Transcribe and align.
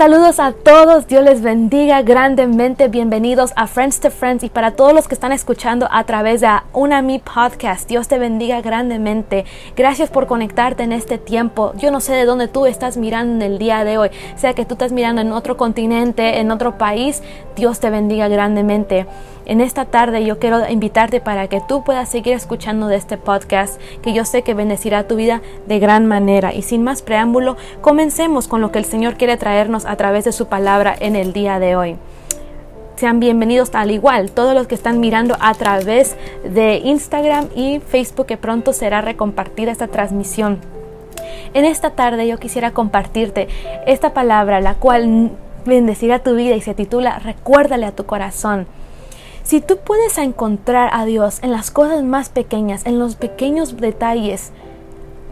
Saludos 0.00 0.40
a 0.40 0.52
todos, 0.52 1.08
Dios 1.08 1.22
les 1.22 1.42
bendiga 1.42 2.00
grandemente, 2.00 2.88
bienvenidos 2.88 3.52
a 3.54 3.66
Friends 3.66 4.00
to 4.00 4.10
Friends 4.10 4.42
y 4.42 4.48
para 4.48 4.70
todos 4.70 4.94
los 4.94 5.06
que 5.06 5.12
están 5.12 5.30
escuchando 5.30 5.86
a 5.90 6.04
través 6.04 6.40
de 6.40 6.48
Unami 6.72 7.18
Podcast, 7.18 7.86
Dios 7.86 8.08
te 8.08 8.18
bendiga 8.18 8.62
grandemente. 8.62 9.44
Gracias 9.76 10.08
por 10.08 10.26
conectarte 10.26 10.84
en 10.84 10.92
este 10.92 11.18
tiempo. 11.18 11.74
Yo 11.76 11.90
no 11.90 12.00
sé 12.00 12.14
de 12.14 12.24
dónde 12.24 12.48
tú 12.48 12.64
estás 12.64 12.96
mirando 12.96 13.44
en 13.44 13.52
el 13.52 13.58
día 13.58 13.84
de 13.84 13.98
hoy, 13.98 14.08
sea 14.36 14.54
que 14.54 14.64
tú 14.64 14.72
estás 14.72 14.90
mirando 14.90 15.20
en 15.20 15.32
otro 15.32 15.58
continente, 15.58 16.40
en 16.40 16.50
otro 16.50 16.78
país, 16.78 17.22
Dios 17.54 17.78
te 17.78 17.90
bendiga 17.90 18.28
grandemente. 18.28 19.06
En 19.50 19.60
esta 19.60 19.84
tarde 19.84 20.24
yo 20.24 20.38
quiero 20.38 20.68
invitarte 20.68 21.20
para 21.20 21.48
que 21.48 21.60
tú 21.66 21.82
puedas 21.82 22.08
seguir 22.08 22.34
escuchando 22.34 22.86
de 22.86 22.94
este 22.94 23.16
podcast 23.16 23.80
que 24.00 24.12
yo 24.12 24.24
sé 24.24 24.42
que 24.42 24.54
bendecirá 24.54 25.08
tu 25.08 25.16
vida 25.16 25.42
de 25.66 25.80
gran 25.80 26.06
manera. 26.06 26.54
Y 26.54 26.62
sin 26.62 26.84
más 26.84 27.02
preámbulo, 27.02 27.56
comencemos 27.80 28.46
con 28.46 28.60
lo 28.60 28.70
que 28.70 28.78
el 28.78 28.84
Señor 28.84 29.16
quiere 29.16 29.36
traernos 29.36 29.86
a 29.90 29.96
través 29.96 30.24
de 30.24 30.30
su 30.30 30.46
palabra 30.46 30.94
en 31.00 31.16
el 31.16 31.32
día 31.32 31.58
de 31.58 31.74
hoy. 31.74 31.96
Sean 32.94 33.18
bienvenidos 33.18 33.70
al 33.72 33.90
igual 33.90 34.30
todos 34.30 34.54
los 34.54 34.68
que 34.68 34.76
están 34.76 35.00
mirando 35.00 35.36
a 35.40 35.52
través 35.54 36.16
de 36.44 36.76
Instagram 36.76 37.48
y 37.56 37.80
Facebook 37.80 38.26
que 38.26 38.36
pronto 38.36 38.72
será 38.72 39.00
recompartida 39.00 39.72
esta 39.72 39.88
transmisión. 39.88 40.60
En 41.54 41.64
esta 41.64 41.90
tarde 41.90 42.28
yo 42.28 42.38
quisiera 42.38 42.70
compartirte 42.70 43.48
esta 43.84 44.14
palabra, 44.14 44.60
la 44.60 44.74
cual 44.74 45.32
bendecirá 45.66 46.20
tu 46.20 46.36
vida 46.36 46.54
y 46.54 46.60
se 46.60 46.74
titula 46.74 47.18
Recuérdale 47.18 47.86
a 47.86 47.92
tu 47.92 48.06
corazón. 48.06 48.68
Si 49.42 49.60
tú 49.60 49.78
puedes 49.78 50.18
encontrar 50.18 50.90
a 50.92 51.04
Dios 51.04 51.40
en 51.42 51.50
las 51.50 51.72
cosas 51.72 52.04
más 52.04 52.28
pequeñas, 52.28 52.86
en 52.86 53.00
los 53.00 53.16
pequeños 53.16 53.76
detalles, 53.76 54.52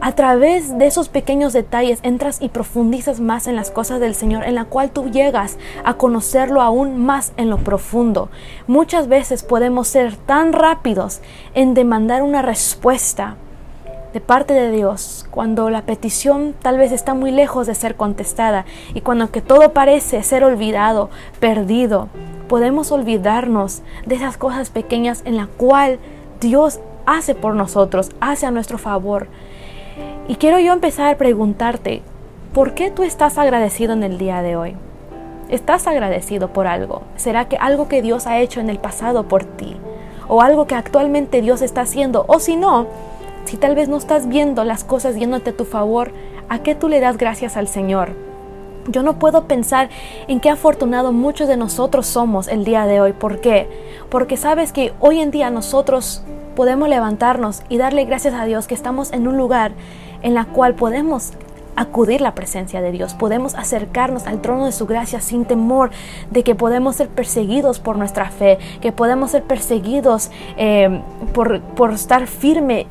a 0.01 0.13
través 0.13 0.79
de 0.79 0.87
esos 0.87 1.09
pequeños 1.09 1.53
detalles 1.53 2.01
entras 2.03 2.41
y 2.41 2.49
profundizas 2.49 3.21
más 3.21 3.47
en 3.47 3.57
las 3.57 3.71
cosas 3.71 4.01
del 4.01 4.15
Señor, 4.15 4.45
en 4.45 4.55
la 4.55 4.65
cual 4.65 4.91
tú 4.91 5.11
llegas 5.11 5.59
a 5.85 5.95
conocerlo 5.95 6.63
aún 6.63 7.05
más 7.05 7.33
en 7.37 7.51
lo 7.51 7.59
profundo. 7.59 8.29
Muchas 8.67 9.09
veces 9.09 9.43
podemos 9.43 9.89
ser 9.89 10.17
tan 10.17 10.53
rápidos 10.53 11.21
en 11.55 11.75
demandar 11.75 12.23
una 12.23 12.43
respuesta 12.43 13.37
de 14.13 14.21
parte 14.21 14.55
de 14.55 14.71
Dios 14.71 15.27
cuando 15.31 15.69
la 15.69 15.83
petición 15.83 16.55
tal 16.63 16.79
vez 16.79 16.93
está 16.93 17.13
muy 17.15 17.31
lejos 17.31 17.67
de 17.67 17.75
ser 17.75 17.95
contestada 17.95 18.65
y 18.95 19.03
cuando 19.03 19.31
que 19.31 19.43
todo 19.43 19.73
parece 19.73 20.23
ser 20.23 20.45
olvidado, 20.45 21.11
perdido 21.41 22.09
podemos 22.49 22.91
olvidarnos 22.91 23.83
de 24.07 24.17
esas 24.17 24.37
cosas 24.37 24.71
pequeñas 24.71 25.23
en 25.25 25.37
la 25.37 25.47
cual 25.47 25.99
Dios 26.41 26.81
hace 27.07 27.35
por 27.35 27.55
nosotros, 27.55 28.11
hace 28.21 28.47
a 28.47 28.51
nuestro 28.51 28.79
favor. 28.79 29.29
Y 30.29 30.37
quiero 30.37 30.59
yo 30.59 30.75
empezar 30.75 31.09
a 31.09 31.17
preguntarte, 31.17 32.03
¿por 32.53 32.75
qué 32.75 32.91
tú 32.91 33.03
estás 33.03 33.39
agradecido 33.39 33.95
en 33.95 34.03
el 34.03 34.19
día 34.19 34.43
de 34.43 34.57
hoy? 34.57 34.77
¿Estás 35.49 35.87
agradecido 35.87 36.49
por 36.53 36.67
algo? 36.67 37.01
¿Será 37.17 37.49
que 37.49 37.57
algo 37.57 37.89
que 37.89 38.03
Dios 38.03 38.27
ha 38.27 38.39
hecho 38.39 38.61
en 38.61 38.69
el 38.69 38.79
pasado 38.79 39.27
por 39.27 39.45
ti? 39.45 39.75
¿O 40.29 40.43
algo 40.43 40.67
que 40.67 40.75
actualmente 40.75 41.41
Dios 41.41 41.63
está 41.63 41.81
haciendo? 41.81 42.27
O 42.29 42.41
si 42.41 42.57
no, 42.57 42.89
si 43.47 43.57
tal 43.57 43.75
vez 43.75 43.89
no 43.89 43.97
estás 43.97 44.29
viendo 44.29 44.65
las 44.65 44.85
cosas 44.85 45.17
yéndote 45.17 45.49
a 45.49 45.57
tu 45.57 45.65
favor, 45.65 46.13
¿a 46.51 46.59
qué 46.59 46.75
tú 46.75 46.91
le 46.91 47.01
das 47.01 47.17
gracias 47.17 47.57
al 47.57 47.67
Señor? 47.67 48.11
Yo 48.87 49.03
no 49.03 49.19
puedo 49.19 49.45
pensar 49.45 49.89
en 50.29 50.41
qué 50.41 50.51
afortunado 50.51 51.11
muchos 51.13 51.49
de 51.49 51.57
nosotros 51.57 52.07
somos 52.07 52.49
el 52.49 52.67
día 52.67 52.85
de 52.85 53.01
hoy. 53.01 53.15
¿Por 53.15 53.41
qué? 53.41 53.67
Porque 54.11 54.37
sabes 54.37 54.75
que 54.75 54.93
hoy 55.01 55.21
en 55.21 55.31
día 55.31 55.49
nosotros 55.49 56.23
podemos 56.55 56.89
levantarnos 56.91 57.63
y 57.71 57.79
darle 57.79 58.05
gracias 58.05 58.35
a 58.35 58.45
Dios 58.45 58.67
que 58.67 58.75
estamos 58.75 59.13
en 59.13 59.27
un 59.27 59.39
lugar 59.39 59.73
en 60.23 60.35
la 60.35 60.45
cual 60.47 60.75
podemos 60.75 61.33
acudir 61.77 62.21
la 62.21 62.35
presencia 62.35 62.81
de 62.81 62.91
Dios, 62.91 63.15
podemos 63.15 63.55
acercarnos 63.55 64.27
al 64.27 64.41
trono 64.41 64.67
de 64.67 64.73
su 64.73 64.87
gracia 64.87 65.21
sin 65.21 65.45
temor 65.45 65.91
de 66.31 66.43
que 66.43 66.57
podemos 66.57 66.97
ser 66.97 67.09
perseguidos 67.09 67.79
por 67.79 67.97
nuestra 67.97 68.31
fe, 68.31 68.59
que 68.81 68.91
podemos 68.91 69.31
ser 69.31 69.45
perseguidos 69.45 70.31
eh, 70.57 71.01
por, 71.33 71.61
por 71.61 71.93
estar 71.93 72.27
firme 72.27 72.89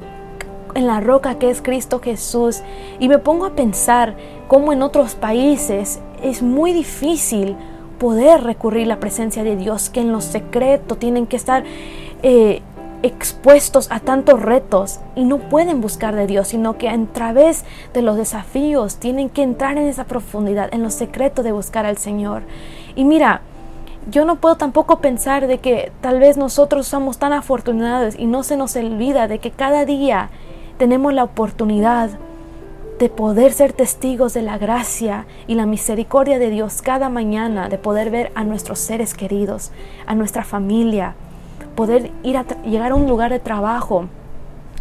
en 0.74 0.88
la 0.88 1.02
roca 1.02 1.36
que 1.36 1.50
es 1.50 1.62
Cristo 1.62 2.00
Jesús. 2.00 2.62
Y 3.00 3.10
me 3.10 3.18
pongo 3.18 3.46
a 3.46 3.56
pensar 3.56 4.16
cómo 4.48 4.72
en 4.72 4.82
otros 4.82 5.16
países 5.16 6.00
es 6.24 6.42
muy 6.42 6.72
difícil 6.72 7.58
poder 8.00 8.44
recurrir 8.44 8.86
a 8.86 8.90
la 8.90 9.00
presencia 9.00 9.44
de 9.44 9.56
Dios, 9.56 9.90
que 9.90 10.02
en 10.02 10.12
lo 10.12 10.22
secreto 10.22 10.96
tienen 10.96 11.28
que 11.28 11.36
estar 11.36 11.64
eh, 12.24 12.62
expuestos 13.04 13.88
a 13.92 14.00
tantos 14.00 14.42
retos 14.42 15.00
y 15.16 15.24
no 15.24 15.38
pueden 15.38 15.82
buscar 15.82 16.16
de 16.16 16.28
Dios, 16.28 16.50
sino 16.50 16.78
que 16.78 16.90
a 16.90 16.98
través 17.14 17.64
de 17.94 18.02
los 18.02 18.18
desafíos 18.18 18.98
tienen 18.98 19.30
que 19.30 19.44
entrar 19.44 19.78
en 19.78 19.88
esa 19.88 20.06
profundidad, 20.06 20.74
en 20.74 20.84
lo 20.84 20.90
secreto 20.90 21.44
de 21.44 21.52
buscar 21.52 21.86
al 21.86 21.98
Señor. 21.98 22.44
Y 22.96 23.06
mira, 23.06 23.42
yo 24.10 24.26
no 24.26 24.38
puedo 24.38 24.56
tampoco 24.56 25.00
pensar 25.00 25.48
de 25.48 25.60
que 25.60 25.92
tal 26.02 26.20
vez 26.20 26.38
nosotros 26.38 26.88
somos 26.88 27.18
tan 27.18 27.34
afortunados 27.34 28.16
y 28.18 28.26
no 28.26 28.44
se 28.44 28.58
nos 28.58 28.76
olvida 28.76 29.28
de 29.28 29.40
que 29.40 29.52
cada 29.52 29.86
día 29.86 30.30
tenemos 30.78 31.14
la 31.14 31.24
oportunidad 31.24 32.12
de 33.00 33.10
poder 33.10 33.54
ser 33.54 33.74
testigos 33.74 34.34
de 34.34 34.42
la 34.42 34.58
gracia 34.58 35.28
y 35.46 35.56
la 35.56 35.66
misericordia 35.66 36.40
de 36.40 36.50
Dios 36.50 36.82
cada 36.82 37.10
mañana, 37.10 37.70
de 37.70 37.78
poder 37.78 38.10
ver 38.10 38.32
a 38.34 38.44
nuestros 38.44 38.80
seres 38.80 39.14
queridos, 39.14 39.72
a 40.08 40.16
nuestra 40.16 40.44
familia, 40.44 41.16
poder 41.78 42.12
ir 42.24 42.38
a 42.38 42.46
llegar 42.64 42.92
a 42.92 42.96
un 42.96 43.08
lugar 43.08 43.32
de 43.32 43.40
trabajo. 43.40 44.10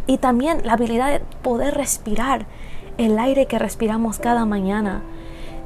Y 0.06 0.16
también 0.16 0.62
la 0.64 0.72
habilidad 0.72 1.10
de 1.10 1.20
poder 1.42 1.74
respirar 1.74 2.46
el 2.96 3.18
aire 3.18 3.44
que 3.44 3.58
respiramos 3.58 4.18
cada 4.18 4.46
mañana. 4.46 5.02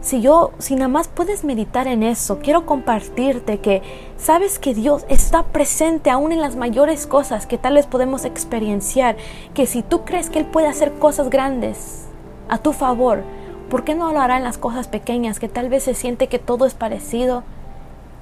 Si 0.00 0.20
yo, 0.20 0.50
si 0.58 0.74
nada 0.74 0.88
más 0.88 1.06
puedes 1.06 1.44
meditar 1.44 1.86
en 1.86 2.02
eso, 2.02 2.40
quiero 2.40 2.66
compartirte 2.66 3.60
que 3.60 3.82
sabes 4.16 4.58
que 4.58 4.74
Dios 4.74 5.04
está 5.08 5.44
presente 5.44 6.10
aún 6.10 6.32
en 6.32 6.40
las 6.40 6.56
mayores 6.56 7.06
cosas 7.06 7.46
que 7.46 7.58
tal 7.58 7.74
vez 7.74 7.86
podemos 7.86 8.24
experienciar, 8.24 9.16
que 9.54 9.66
si 9.66 9.82
tú 9.82 10.04
crees 10.04 10.30
que 10.30 10.40
Él 10.40 10.46
puede 10.46 10.66
hacer 10.66 10.94
cosas 10.94 11.30
grandes 11.30 12.08
a 12.48 12.58
tu 12.58 12.72
favor, 12.72 13.22
¿por 13.68 13.84
qué 13.84 13.94
no 13.94 14.12
lo 14.12 14.20
hará 14.20 14.36
en 14.36 14.42
las 14.42 14.58
cosas 14.58 14.88
pequeñas 14.88 15.38
que 15.38 15.48
tal 15.48 15.68
vez 15.68 15.84
se 15.84 15.94
siente 15.94 16.26
que 16.26 16.40
todo 16.40 16.66
es 16.66 16.74
parecido 16.74 17.44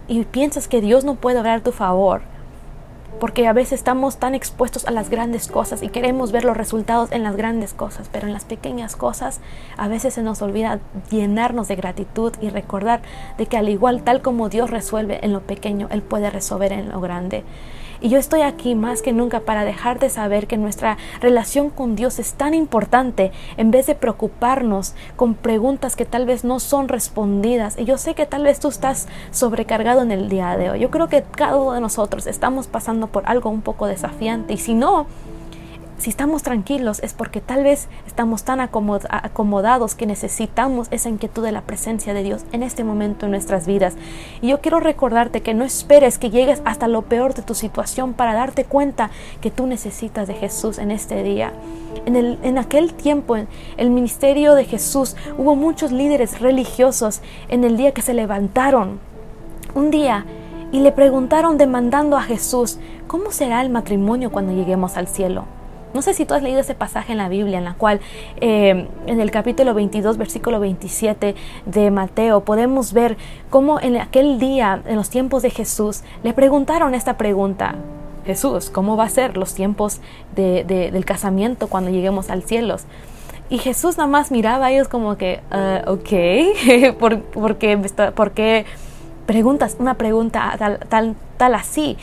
y 0.08 0.24
piensas 0.24 0.68
que 0.68 0.82
Dios 0.82 1.04
no 1.04 1.14
puede 1.14 1.38
obrar 1.38 1.60
a 1.60 1.62
tu 1.62 1.72
favor? 1.72 2.22
Porque 3.20 3.46
a 3.46 3.52
veces 3.52 3.72
estamos 3.74 4.19
tan 4.19 4.34
expuestos 4.34 4.86
a 4.86 4.91
las 4.91 5.10
grandes 5.10 5.48
cosas 5.48 5.82
y 5.82 5.88
queremos 5.88 6.32
ver 6.32 6.44
los 6.44 6.56
resultados 6.56 7.10
en 7.12 7.22
las 7.22 7.36
grandes 7.36 7.74
cosas, 7.74 8.08
pero 8.12 8.26
en 8.26 8.32
las 8.32 8.44
pequeñas 8.44 8.96
cosas 8.96 9.41
a 9.76 9.88
veces 9.88 10.14
se 10.14 10.22
nos 10.22 10.41
olvida 10.42 10.80
llenarnos 11.10 11.68
de 11.68 11.76
gratitud 11.76 12.32
y 12.41 12.50
recordar 12.50 13.02
de 13.36 13.47
que 13.47 13.56
al 13.56 13.68
igual 13.68 14.02
tal 14.02 14.22
como 14.22 14.48
Dios 14.48 14.70
resuelve 14.70 15.24
en 15.24 15.32
lo 15.32 15.41
pequeño, 15.41 15.88
Él 15.91 16.02
puede 16.02 16.30
resolver 16.30 16.72
en 16.72 16.91
lo 16.91 17.00
grande. 17.00 17.44
Y 18.00 18.09
yo 18.09 18.19
estoy 18.19 18.42
aquí 18.42 18.75
más 18.75 19.03
que 19.03 19.12
nunca 19.12 19.41
para 19.41 19.64
dejarte 19.64 20.09
saber 20.10 20.47
que 20.47 20.56
nuestra 20.56 20.98
relación 21.20 21.70
con 21.70 21.97
Dios 21.97 22.19
es 22.19 22.34
tan 22.34 22.54
importante 22.54 23.32
en 23.56 23.70
vez 23.70 23.86
de 23.86 23.94
preocuparnos 23.94 24.94
con 25.16 25.34
preguntas 25.34 25.97
que 25.97 26.04
tal 26.04 26.26
vez 26.26 26.44
no 26.44 26.60
son 26.60 26.88
respondidas. 26.88 27.78
Y 27.78 27.84
yo 27.84 27.98
sé 27.98 28.14
que 28.14 28.26
tal 28.26 28.44
vez 28.44 28.60
tú 28.60 28.69
estás 28.69 29.09
sobrecargado 29.31 30.03
en 30.03 30.12
el 30.12 30.28
día 30.28 30.56
de 30.56 30.70
hoy. 30.70 30.81
Yo 30.81 30.91
creo 30.91 31.09
que 31.09 31.22
cada 31.22 31.56
uno 31.56 31.72
de 31.72 31.81
nosotros 31.81 32.26
estamos 32.26 32.66
pasando 32.66 33.09
por 33.09 33.25
algo 33.26 33.50
un 33.50 33.62
poco 33.62 33.86
desafiante. 33.86 34.54
Y 34.54 34.59
si 34.59 34.75
no, 34.75 35.06
si 35.98 36.10
estamos 36.10 36.44
tranquilos 36.44 37.00
es 37.03 37.12
porque 37.12 37.41
tal 37.41 37.64
vez 37.64 37.88
estamos 38.06 38.44
tan 38.44 38.60
acomodados 38.60 39.97
que 39.97 40.06
necesitamos 40.06 40.86
esa 40.92 41.09
inquietud 41.09 41.42
de 41.42 41.50
la 41.50 41.62
presencia 41.62 42.14
de 42.14 42.22
Dios 42.22 42.44
en 42.53 42.62
este 42.62 42.84
momento 42.84 43.26
en 43.26 43.32
nuestras 43.32 43.66
vidas. 43.66 43.97
Y 44.41 44.48
yo 44.48 44.60
quiero 44.60 44.78
recordarte 44.78 45.42
que 45.42 45.54
no 45.54 45.64
esperes 45.64 46.19
que 46.19 46.31
llegues 46.31 46.62
hasta 46.64 46.86
lo 46.86 47.03
peor 47.03 47.34
de 47.34 47.42
tu 47.42 47.54
situación 47.54 48.14
para 48.14 48.32
darte 48.32 48.64
cuenta 48.64 49.10
que 49.41 49.50
tú 49.50 49.66
necesitas 49.66 50.28
de 50.28 50.34
Jesús 50.34 50.78
en 50.78 50.92
este 50.92 51.25
día. 51.25 51.53
En, 52.06 52.15
el, 52.15 52.38
en 52.44 52.59
aquel 52.59 52.94
tiempo, 52.94 53.36
en 53.36 53.48
el 53.76 53.91
ministerio 53.91 54.54
de 54.54 54.66
Jesús, 54.66 55.16
hubo 55.36 55.56
muchos 55.56 55.91
líderes 55.91 56.38
religiosos 56.41 57.22
en 57.48 57.65
el 57.65 57.77
día 57.77 57.92
que 57.92 58.03
se 58.03 58.15
levantaron. 58.15 59.00
Un 59.74 59.91
día 59.91 60.24
y 60.71 60.78
le 60.78 60.92
preguntaron 60.92 61.59
demandando 61.59 62.16
a 62.16 62.22
Jesús, 62.22 62.78
¿cómo 63.09 63.33
será 63.33 63.62
el 63.62 63.71
matrimonio 63.71 64.30
cuando 64.30 64.53
lleguemos 64.53 64.97
al 64.97 65.09
cielo? 65.09 65.58
No 65.94 66.02
sé 66.02 66.12
si 66.12 66.26
tú 66.26 66.34
has 66.34 66.42
leído 66.42 66.60
ese 66.60 66.74
pasaje 66.74 67.12
en 67.12 67.18
la 67.18 67.28
Biblia 67.28 67.58
en 67.58 67.64
la 67.64 67.74
cual 67.74 68.00
eh, 68.40 68.86
en 69.06 69.20
el 69.20 69.30
capítulo 69.30 69.72
22, 69.72 70.18
versículo 70.18 70.60
27 70.60 71.34
de 71.64 71.90
Mateo 71.90 72.40
podemos 72.40 72.92
ver 72.92 73.16
cómo 73.48 73.80
en 73.80 73.96
aquel 73.96 74.38
día, 74.38 74.82
en 74.86 74.96
los 74.96 75.08
tiempos 75.08 75.42
de 75.42 75.50
Jesús, 75.50 76.02
le 76.22 76.34
preguntaron 76.34 76.94
esta 76.94 77.16
pregunta. 77.16 77.74
Jesús, 78.26 78.68
¿cómo 78.68 78.98
va 78.98 79.04
a 79.04 79.08
ser 79.08 79.38
los 79.38 79.54
tiempos 79.54 80.00
del 80.36 81.04
casamiento 81.06 81.68
cuando 81.68 81.90
lleguemos 81.90 82.28
al 82.28 82.42
cielo? 82.42 82.76
Y 83.48 83.56
Jesús 83.56 83.96
nada 83.96 84.08
más 84.08 84.30
miraba 84.30 84.66
a 84.66 84.70
ellos 84.70 84.88
como 84.88 85.16
que, 85.16 85.40
uh, 85.50 86.92
¿Por, 86.98 87.22
porque, 87.22 87.78
porque 88.14 88.66
preguntas 89.24 89.76
una 89.78 89.94
pregunta 89.94 90.54
tal, 90.58 90.80
tal, 90.90 91.16
tal 91.38 91.54
así? 91.54 91.96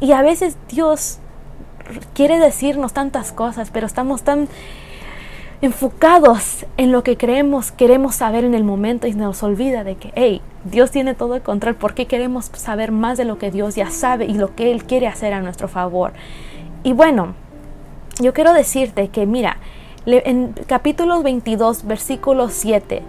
Y 0.00 0.10
a 0.10 0.22
veces 0.22 0.56
Dios 0.68 1.20
quiere 2.14 2.38
decirnos 2.38 2.92
tantas 2.92 3.32
cosas, 3.32 3.70
pero 3.70 3.86
estamos 3.86 4.22
tan 4.22 4.48
enfocados 5.62 6.66
en 6.76 6.90
lo 6.90 7.04
que 7.04 7.16
creemos, 7.16 7.70
queremos 7.70 8.16
saber 8.16 8.44
en 8.44 8.54
el 8.54 8.64
momento 8.64 9.06
y 9.06 9.14
nos 9.14 9.44
olvida 9.44 9.84
de 9.84 9.94
que, 9.94 10.12
hey, 10.16 10.42
Dios 10.64 10.90
tiene 10.90 11.14
todo 11.14 11.36
el 11.36 11.42
control, 11.42 11.76
porque 11.76 12.06
queremos 12.06 12.50
saber 12.54 12.90
más 12.90 13.16
de 13.16 13.24
lo 13.24 13.38
que 13.38 13.52
Dios 13.52 13.76
ya 13.76 13.90
sabe 13.90 14.26
y 14.26 14.34
lo 14.34 14.56
que 14.56 14.72
Él 14.72 14.84
quiere 14.84 15.06
hacer 15.06 15.32
a 15.32 15.40
nuestro 15.40 15.68
favor. 15.68 16.12
Y 16.82 16.92
bueno, 16.92 17.34
yo 18.20 18.34
quiero 18.34 18.52
decirte 18.52 19.08
que, 19.08 19.24
mira, 19.24 19.58
en 20.04 20.52
capítulo 20.66 21.22
22, 21.22 21.86
versículo 21.86 22.48
7, 22.48 23.02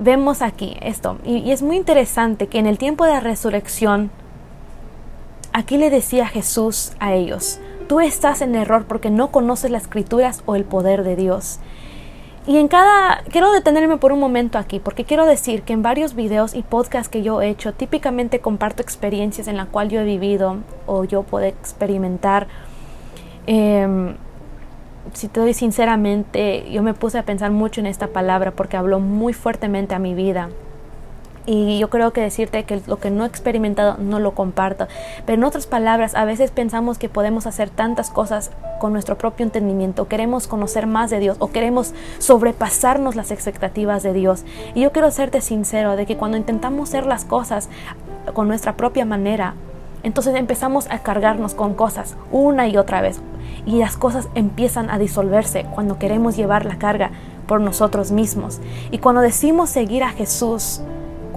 vemos 0.00 0.42
aquí 0.42 0.76
esto, 0.80 1.18
y, 1.24 1.36
y 1.38 1.52
es 1.52 1.62
muy 1.62 1.76
interesante 1.76 2.48
que 2.48 2.58
en 2.58 2.66
el 2.66 2.76
tiempo 2.76 3.04
de 3.04 3.12
la 3.12 3.20
resurrección, 3.20 4.10
aquí 5.52 5.76
le 5.76 5.90
decía 5.90 6.26
Jesús 6.26 6.92
a 6.98 7.14
ellos, 7.14 7.60
tú 7.88 8.00
estás 8.00 8.42
en 8.42 8.54
error 8.54 8.84
porque 8.86 9.10
no 9.10 9.32
conoces 9.32 9.70
las 9.70 9.82
escrituras 9.82 10.42
o 10.46 10.54
el 10.54 10.64
poder 10.64 11.02
de 11.02 11.16
Dios. 11.16 11.58
Y 12.46 12.56
en 12.56 12.68
cada, 12.68 13.22
quiero 13.30 13.52
detenerme 13.52 13.98
por 13.98 14.12
un 14.12 14.20
momento 14.20 14.56
aquí, 14.56 14.80
porque 14.80 15.04
quiero 15.04 15.26
decir 15.26 15.62
que 15.62 15.74
en 15.74 15.82
varios 15.82 16.14
videos 16.14 16.54
y 16.54 16.62
podcasts 16.62 17.10
que 17.10 17.22
yo 17.22 17.42
he 17.42 17.50
hecho, 17.50 17.74
típicamente 17.74 18.40
comparto 18.40 18.80
experiencias 18.80 19.48
en 19.48 19.56
las 19.58 19.66
cuales 19.68 19.92
yo 19.92 20.00
he 20.00 20.04
vivido 20.04 20.58
o 20.86 21.04
yo 21.04 21.24
puedo 21.24 21.44
experimentar. 21.44 22.46
Em, 23.46 24.14
si 25.12 25.28
te 25.28 25.40
doy 25.40 25.52
sinceramente, 25.52 26.70
yo 26.70 26.82
me 26.82 26.94
puse 26.94 27.18
a 27.18 27.22
pensar 27.24 27.50
mucho 27.50 27.80
en 27.80 27.86
esta 27.86 28.08
palabra 28.08 28.52
porque 28.52 28.76
habló 28.78 28.98
muy 28.98 29.34
fuertemente 29.34 29.94
a 29.94 29.98
mi 29.98 30.14
vida. 30.14 30.48
Y 31.50 31.78
yo 31.78 31.88
creo 31.88 32.12
que 32.12 32.20
decirte 32.20 32.64
que 32.64 32.82
lo 32.86 32.98
que 32.98 33.10
no 33.10 33.24
he 33.24 33.26
experimentado 33.26 33.96
no 33.96 34.20
lo 34.20 34.34
comparto. 34.34 34.86
Pero 35.24 35.38
en 35.38 35.44
otras 35.44 35.66
palabras, 35.66 36.14
a 36.14 36.26
veces 36.26 36.50
pensamos 36.50 36.98
que 36.98 37.08
podemos 37.08 37.46
hacer 37.46 37.70
tantas 37.70 38.10
cosas 38.10 38.50
con 38.78 38.92
nuestro 38.92 39.16
propio 39.16 39.44
entendimiento. 39.44 40.08
Queremos 40.08 40.46
conocer 40.46 40.86
más 40.86 41.08
de 41.08 41.20
Dios 41.20 41.38
o 41.40 41.50
queremos 41.50 41.94
sobrepasarnos 42.18 43.16
las 43.16 43.30
expectativas 43.30 44.02
de 44.02 44.12
Dios. 44.12 44.44
Y 44.74 44.82
yo 44.82 44.92
quiero 44.92 45.10
serte 45.10 45.40
sincero 45.40 45.96
de 45.96 46.04
que 46.04 46.18
cuando 46.18 46.36
intentamos 46.36 46.90
hacer 46.90 47.06
las 47.06 47.24
cosas 47.24 47.70
con 48.34 48.46
nuestra 48.46 48.76
propia 48.76 49.06
manera, 49.06 49.54
entonces 50.02 50.34
empezamos 50.34 50.86
a 50.90 50.98
cargarnos 50.98 51.54
con 51.54 51.72
cosas 51.72 52.14
una 52.30 52.68
y 52.68 52.76
otra 52.76 53.00
vez. 53.00 53.22
Y 53.64 53.78
las 53.78 53.96
cosas 53.96 54.28
empiezan 54.34 54.90
a 54.90 54.98
disolverse 54.98 55.64
cuando 55.74 55.98
queremos 55.98 56.36
llevar 56.36 56.66
la 56.66 56.76
carga 56.76 57.10
por 57.46 57.62
nosotros 57.62 58.12
mismos. 58.12 58.60
Y 58.90 58.98
cuando 58.98 59.22
decimos 59.22 59.70
seguir 59.70 60.04
a 60.04 60.10
Jesús, 60.10 60.82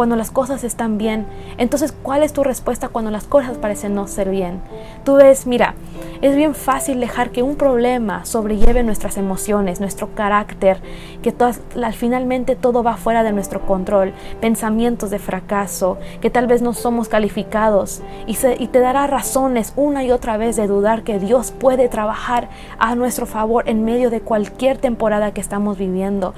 cuando 0.01 0.15
las 0.15 0.31
cosas 0.31 0.63
están 0.63 0.97
bien. 0.97 1.27
Entonces, 1.59 1.91
¿cuál 1.91 2.23
es 2.23 2.33
tu 2.33 2.43
respuesta 2.43 2.87
cuando 2.87 3.11
las 3.11 3.25
cosas 3.25 3.59
parecen 3.59 3.93
no 3.93 4.07
ser 4.07 4.31
bien? 4.31 4.59
Tú 5.05 5.13
ves, 5.13 5.45
mira, 5.45 5.75
es 6.23 6.35
bien 6.35 6.55
fácil 6.55 6.99
dejar 6.99 7.29
que 7.29 7.43
un 7.43 7.55
problema 7.55 8.25
sobrelleve 8.25 8.81
nuestras 8.81 9.17
emociones, 9.17 9.79
nuestro 9.79 10.15
carácter, 10.15 10.81
que 11.21 11.31
todas, 11.31 11.61
finalmente 11.93 12.55
todo 12.55 12.81
va 12.81 12.97
fuera 12.97 13.21
de 13.21 13.31
nuestro 13.31 13.61
control, 13.67 14.11
pensamientos 14.39 15.11
de 15.11 15.19
fracaso, 15.19 15.99
que 16.19 16.31
tal 16.31 16.47
vez 16.47 16.63
no 16.63 16.73
somos 16.73 17.07
calificados 17.07 18.01
y, 18.25 18.35
y 18.57 18.69
te 18.69 18.79
dará 18.79 19.05
razones 19.05 19.71
una 19.75 20.03
y 20.03 20.09
otra 20.09 20.35
vez 20.37 20.55
de 20.55 20.65
dudar 20.65 21.03
que 21.03 21.19
Dios 21.19 21.51
puede 21.51 21.89
trabajar 21.89 22.49
a 22.79 22.95
nuestro 22.95 23.27
favor 23.27 23.69
en 23.69 23.85
medio 23.85 24.09
de 24.09 24.21
cualquier 24.21 24.79
temporada 24.79 25.31
que 25.31 25.41
estamos 25.41 25.77
viviendo. 25.77 26.33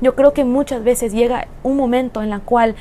Yo 0.00 0.14
creo 0.14 0.32
que 0.32 0.44
muchas 0.44 0.84
veces 0.84 1.12
llega 1.12 1.48
un 1.64 1.76
momento 1.76 2.22
en 2.22 2.30
la 2.30 2.38
cual 2.38 2.76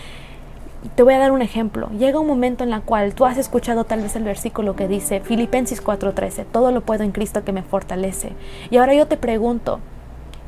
te 0.90 1.04
voy 1.04 1.14
a 1.14 1.20
dar 1.20 1.32
un 1.32 1.42
ejemplo. 1.42 1.90
Llega 1.98 2.20
un 2.20 2.28
momento 2.28 2.64
en 2.64 2.70
la 2.70 2.82
cual 2.82 3.14
tú 3.14 3.26
has 3.26 3.38
escuchado 3.38 3.84
tal 3.84 4.02
vez 4.02 4.16
el 4.16 4.24
versículo 4.24 4.76
que 4.76 4.88
dice 4.88 5.22
Filipenses 5.22 5.84
4:13, 5.84 6.46
todo 6.46 6.72
lo 6.72 6.82
puedo 6.82 7.04
en 7.04 7.12
Cristo 7.12 7.44
que 7.44 7.52
me 7.52 7.64
fortalece. 7.64 8.34
Y 8.70 8.78
ahora 8.78 8.94
yo 8.94 9.08
te 9.08 9.18
pregunto, 9.18 9.80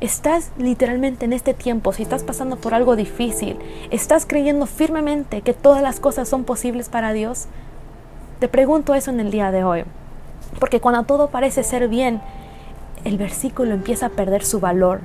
¿estás 0.00 0.52
literalmente 0.56 1.24
en 1.24 1.32
este 1.32 1.54
tiempo, 1.54 1.92
si 1.92 2.02
estás 2.02 2.22
pasando 2.22 2.56
por 2.56 2.74
algo 2.74 2.96
difícil, 2.96 3.58
estás 3.90 4.26
creyendo 4.26 4.66
firmemente 4.66 5.42
que 5.42 5.54
todas 5.54 5.82
las 5.82 6.00
cosas 6.00 6.28
son 6.28 6.44
posibles 6.44 6.88
para 6.88 7.12
Dios? 7.12 7.46
Te 8.38 8.48
pregunto 8.48 8.94
eso 8.94 9.10
en 9.10 9.20
el 9.20 9.30
día 9.30 9.50
de 9.50 9.64
hoy. 9.64 9.84
Porque 10.58 10.80
cuando 10.80 11.02
todo 11.04 11.28
parece 11.28 11.62
ser 11.62 11.88
bien, 11.88 12.20
el 13.04 13.18
versículo 13.18 13.72
empieza 13.72 14.06
a 14.06 14.10
perder 14.10 14.44
su 14.44 14.60
valor, 14.60 15.00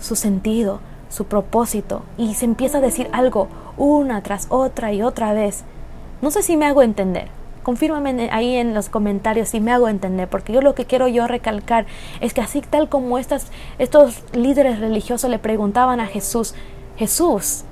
su 0.00 0.16
sentido, 0.16 0.80
su 1.08 1.26
propósito 1.26 2.02
y 2.16 2.34
se 2.34 2.46
empieza 2.46 2.78
a 2.78 2.80
decir 2.80 3.08
algo 3.12 3.48
una 3.76 4.22
tras 4.22 4.46
otra 4.50 4.92
y 4.92 5.02
otra 5.02 5.32
vez. 5.32 5.64
No 6.20 6.30
sé 6.30 6.42
si 6.42 6.56
me 6.56 6.66
hago 6.66 6.82
entender. 6.82 7.28
Confírmame 7.62 8.28
ahí 8.32 8.56
en 8.56 8.74
los 8.74 8.88
comentarios 8.88 9.50
si 9.50 9.60
me 9.60 9.72
hago 9.72 9.88
entender, 9.88 10.28
porque 10.28 10.52
yo 10.52 10.60
lo 10.62 10.74
que 10.74 10.84
quiero 10.84 11.06
yo 11.06 11.28
recalcar 11.28 11.86
es 12.20 12.34
que 12.34 12.40
así 12.40 12.60
tal 12.60 12.88
como 12.88 13.18
estas, 13.18 13.52
estos 13.78 14.22
líderes 14.32 14.80
religiosos 14.80 15.30
le 15.30 15.38
preguntaban 15.38 16.00
a 16.00 16.06
Jesús, 16.06 16.54
Jesús, 16.96 17.62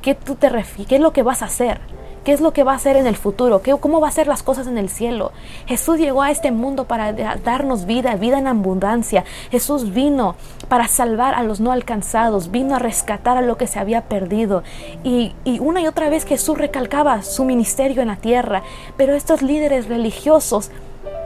¿qué 0.00 0.14
tú 0.14 0.36
te 0.36 0.48
¿Qué 0.88 0.96
es 0.96 1.00
lo 1.00 1.12
que 1.12 1.22
vas 1.22 1.42
a 1.42 1.46
hacer? 1.46 1.80
¿Qué 2.24 2.32
es 2.32 2.40
lo 2.40 2.52
que 2.52 2.62
va 2.62 2.72
a 2.72 2.76
hacer 2.76 2.96
en 2.96 3.08
el 3.08 3.16
futuro? 3.16 3.62
¿Qué, 3.62 3.74
¿Cómo 3.76 4.00
va 4.00 4.06
a 4.06 4.12
ser 4.12 4.28
las 4.28 4.44
cosas 4.44 4.68
en 4.68 4.78
el 4.78 4.88
cielo? 4.88 5.32
Jesús 5.66 5.98
llegó 5.98 6.22
a 6.22 6.30
este 6.30 6.52
mundo 6.52 6.84
para 6.84 7.12
darnos 7.12 7.84
vida, 7.84 8.14
vida 8.14 8.38
en 8.38 8.46
abundancia. 8.46 9.24
Jesús 9.50 9.92
vino 9.92 10.36
para 10.68 10.86
salvar 10.86 11.34
a 11.34 11.42
los 11.42 11.58
no 11.58 11.72
alcanzados, 11.72 12.52
vino 12.52 12.76
a 12.76 12.78
rescatar 12.78 13.36
a 13.36 13.42
lo 13.42 13.56
que 13.56 13.66
se 13.66 13.80
había 13.80 14.02
perdido. 14.02 14.62
Y, 15.02 15.34
una 15.58 15.80
y 15.80 15.88
otra 15.88 16.10
vez 16.10 16.24
Jesús 16.24 16.56
recalcaba 16.58 17.22
su 17.22 17.44
ministerio 17.44 18.02
en 18.02 18.08
la 18.08 18.16
tierra. 18.16 18.62
Pero 18.96 19.14
estos 19.14 19.42
líderes 19.42 19.88
religiosos 19.88 20.70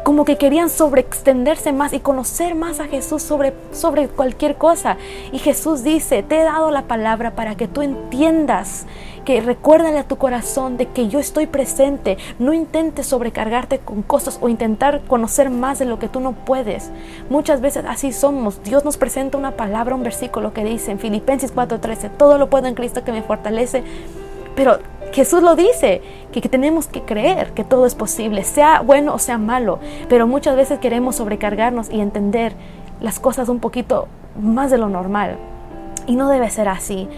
como 0.02 0.24
que 0.24 0.38
querían 0.38 0.70
sobreextenderse 0.70 1.72
más 1.72 1.92
y 1.92 1.98
conocer 1.98 2.54
más 2.54 2.80
a 2.80 2.86
Jesús 2.86 3.22
sobre 3.22 4.08
cualquier 4.08 4.56
cosa. 4.56 4.96
Y 5.32 5.40
Jesús 5.40 5.82
dice, 5.82 6.22
te 6.22 6.38
he 6.38 6.44
dado 6.44 6.70
la 6.70 6.82
palabra 6.82 7.32
para 7.32 7.56
que 7.56 7.66
tú 7.66 7.82
entiendas, 7.82 8.86
que 9.26 9.40
recuérdale 9.40 9.98
a 9.98 10.08
tu 10.08 10.16
corazón 10.16 10.76
de 10.76 10.86
que 10.86 11.08
yo 11.08 11.18
estoy 11.18 11.46
presente. 11.46 12.16
No 12.38 12.54
intentes 12.54 13.06
sobrecargarte 13.08 13.80
con 13.80 14.02
cosas 14.02 14.38
o 14.40 14.48
intentar 14.48 15.02
conocer 15.02 15.50
más 15.50 15.80
de 15.80 15.84
lo 15.84 15.98
que 15.98 16.08
tú 16.08 16.20
no 16.20 16.32
puedes. 16.32 16.90
Muchas 17.28 17.60
veces 17.60 17.84
así 17.86 18.12
somos. 18.12 18.62
Dios 18.62 18.84
nos 18.84 18.96
presenta 18.96 19.36
una 19.36 19.50
palabra, 19.50 19.96
un 19.96 20.04
versículo 20.04 20.54
que 20.54 20.64
dice 20.64 20.92
en 20.92 21.00
Filipenses 21.00 21.52
4:13, 21.52 22.08
todo 22.16 22.38
lo 22.38 22.48
puedo 22.48 22.68
en 22.68 22.74
Cristo 22.74 23.02
que 23.02 23.12
me 23.12 23.22
fortalece. 23.22 23.82
Pero 24.54 24.78
Jesús 25.12 25.42
lo 25.42 25.56
dice, 25.56 26.02
que, 26.32 26.40
tenemos 26.42 26.86
que 26.86 27.02
creer 27.02 27.52
que 27.52 27.64
todo 27.64 27.84
es 27.84 27.94
posible, 27.94 28.44
sea 28.44 28.80
bueno 28.80 29.12
o 29.12 29.18
sea 29.18 29.38
malo, 29.38 29.80
pero 30.08 30.26
muchas 30.26 30.56
veces 30.56 30.78
queremos 30.78 31.16
sobrecargarnos 31.16 31.90
y 31.90 32.00
entender 32.00 32.54
las 33.00 33.18
cosas 33.18 33.48
un 33.48 33.58
poquito 33.58 34.08
más 34.40 34.70
de 34.70 34.78
lo 34.78 34.88
normal. 34.88 35.36
Y 36.06 36.14
no 36.14 36.28
debe 36.28 36.48
ser 36.50 36.68
así. 36.68 37.08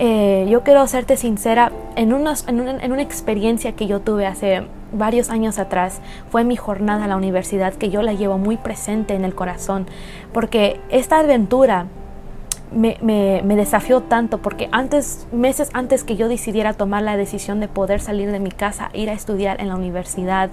Eh, 0.00 0.46
yo 0.48 0.62
quiero 0.62 0.86
serte 0.86 1.16
sincera, 1.16 1.72
en, 1.96 2.12
en, 2.12 2.92
una, 2.92 3.02
experiencia 3.02 3.72
que 3.72 3.88
yo 3.88 3.98
tuve 3.98 4.26
hace 4.26 4.62
varios 4.92 5.28
años 5.28 5.58
atrás, 5.58 6.00
fue 6.30 6.44
mi 6.44 6.54
jornada 6.54 7.06
a 7.06 7.08
la 7.08 7.16
universidad 7.16 7.74
que 7.74 7.90
yo 7.90 8.02
la 8.02 8.12
llevo 8.12 8.38
muy 8.38 8.56
presente 8.56 9.16
en 9.16 9.24
el 9.24 9.34
corazón, 9.34 9.86
porque 10.32 10.80
esta 10.88 11.18
aventura 11.18 11.86
me, 12.70 12.96
me, 13.02 13.56
desafió 13.56 14.02
tanto 14.02 14.38
porque 14.38 14.68
antes, 14.70 15.26
meses 15.32 15.68
antes 15.72 16.04
que 16.04 16.14
yo 16.14 16.28
decidiera 16.28 16.74
tomar 16.74 17.02
la 17.02 17.16
decisión 17.16 17.58
de 17.58 17.66
poder 17.66 18.00
salir 18.00 18.30
de 18.30 18.38
mi 18.38 18.52
casa, 18.52 18.90
ir 18.92 19.10
a 19.10 19.14
estudiar 19.14 19.60
en 19.60 19.66
la 19.66 19.74
universidad, 19.74 20.50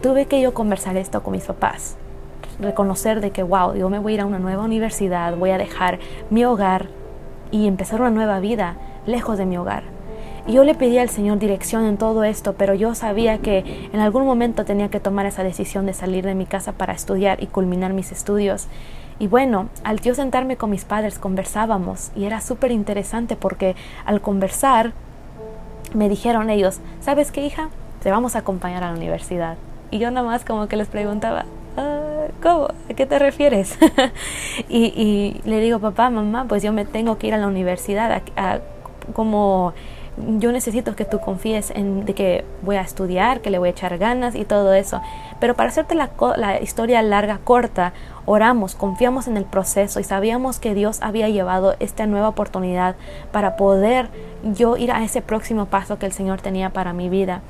tuve 0.00 0.26
que 0.26 0.40
yo 0.40 0.54
conversar 0.54 0.96
esto 0.96 1.24
con 1.24 1.32
mis 1.32 1.44
papás. 1.44 1.96
Reconocer 2.60 3.20
de 3.20 3.32
que, 3.32 3.42
wow, 3.42 3.74
yo 3.74 3.88
me 3.88 3.98
voy 3.98 4.12
a 4.12 4.14
ir 4.14 4.20
a 4.20 4.26
una 4.26 4.38
nueva 4.38 4.62
universidad, 4.62 5.36
voy 5.36 5.50
a 5.50 5.58
dejar 5.58 5.98
mi 6.30 6.44
hogar 6.44 6.86
y 7.54 7.68
empezar 7.68 8.00
una 8.00 8.10
nueva 8.10 8.40
vida 8.40 8.74
lejos 9.06 9.38
de 9.38 9.46
mi 9.46 9.56
hogar. 9.56 9.84
Y 10.48 10.54
yo 10.54 10.64
le 10.64 10.74
pedí 10.74 10.98
al 10.98 11.08
Señor 11.08 11.38
dirección 11.38 11.84
en 11.84 11.98
todo 11.98 12.24
esto, 12.24 12.54
pero 12.54 12.74
yo 12.74 12.96
sabía 12.96 13.38
que 13.38 13.88
en 13.92 14.00
algún 14.00 14.26
momento 14.26 14.64
tenía 14.64 14.88
que 14.88 14.98
tomar 14.98 15.24
esa 15.24 15.44
decisión 15.44 15.86
de 15.86 15.94
salir 15.94 16.24
de 16.24 16.34
mi 16.34 16.46
casa 16.46 16.72
para 16.72 16.92
estudiar 16.92 17.40
y 17.40 17.46
culminar 17.46 17.92
mis 17.92 18.10
estudios. 18.10 18.66
Y 19.20 19.28
bueno, 19.28 19.68
al 19.84 20.00
yo 20.00 20.16
sentarme 20.16 20.56
con 20.56 20.70
mis 20.70 20.84
padres 20.84 21.20
conversábamos 21.20 22.10
y 22.16 22.24
era 22.24 22.40
súper 22.40 22.72
interesante 22.72 23.36
porque 23.36 23.76
al 24.04 24.20
conversar 24.20 24.92
me 25.94 26.08
dijeron 26.08 26.50
ellos, 26.50 26.80
¿sabes 27.00 27.30
qué 27.30 27.46
hija? 27.46 27.68
Te 28.02 28.10
vamos 28.10 28.34
a 28.34 28.40
acompañar 28.40 28.82
a 28.82 28.90
la 28.90 28.96
universidad. 28.96 29.58
Y 29.92 30.00
yo 30.00 30.10
nada 30.10 30.26
más 30.26 30.44
como 30.44 30.66
que 30.66 30.74
les 30.74 30.88
preguntaba, 30.88 31.44
ah, 31.76 32.26
¿cómo? 32.42 32.68
¿A 32.90 32.94
qué 32.94 33.06
te 33.06 33.18
refieres? 33.18 33.78
y, 34.68 35.40
le 35.44 35.60
digo, 35.60 35.78
papá, 35.78 36.10
mamá, 36.10 36.46
pues 36.48 36.62
yo 36.62 36.72
me 36.72 36.84
tengo 36.84 37.18
que 37.18 37.28
ir 37.28 37.34
a 37.34 37.38
la 37.38 37.46
universidad 37.46 38.22
como 39.12 39.74
yo 40.38 40.52
necesito 40.52 40.94
que 40.94 41.04
tú 41.04 41.18
confíes 41.18 41.70
en 41.70 42.04
que 42.04 42.44
voy 42.62 42.76
a 42.76 42.82
estudiar, 42.82 43.40
que 43.40 43.50
le 43.50 43.58
voy 43.58 43.68
a 43.68 43.72
echar 43.72 43.98
ganas 43.98 44.34
y 44.34 44.44
todo 44.44 44.72
eso. 44.72 45.00
Pero 45.40 45.54
para 45.54 45.70
hacerte 45.70 45.94
la, 45.94 46.60
historia 46.62 47.02
larga, 47.02 47.40
corta, 47.42 47.92
oramos, 48.24 48.74
confiamos 48.74 49.26
en 49.26 49.36
el 49.36 49.44
proceso 49.44 49.98
y 49.98 50.04
sabíamos 50.04 50.60
que 50.60 50.74
Dios 50.74 50.98
había 51.02 51.28
llevado 51.28 51.74
esta 51.80 52.06
nueva 52.06 52.28
oportunidad 52.28 52.94
para 53.32 53.56
poder 53.56 54.08
yo 54.44 54.76
ir 54.76 54.92
a 54.92 55.02
ese 55.02 55.20
próximo 55.20 55.66
paso 55.66 55.98
que 55.98 56.06
el 56.06 56.12
Señor 56.12 56.40
tenía 56.40 56.70
para 56.70 56.92
mi 56.92 57.08
vida. 57.08 57.40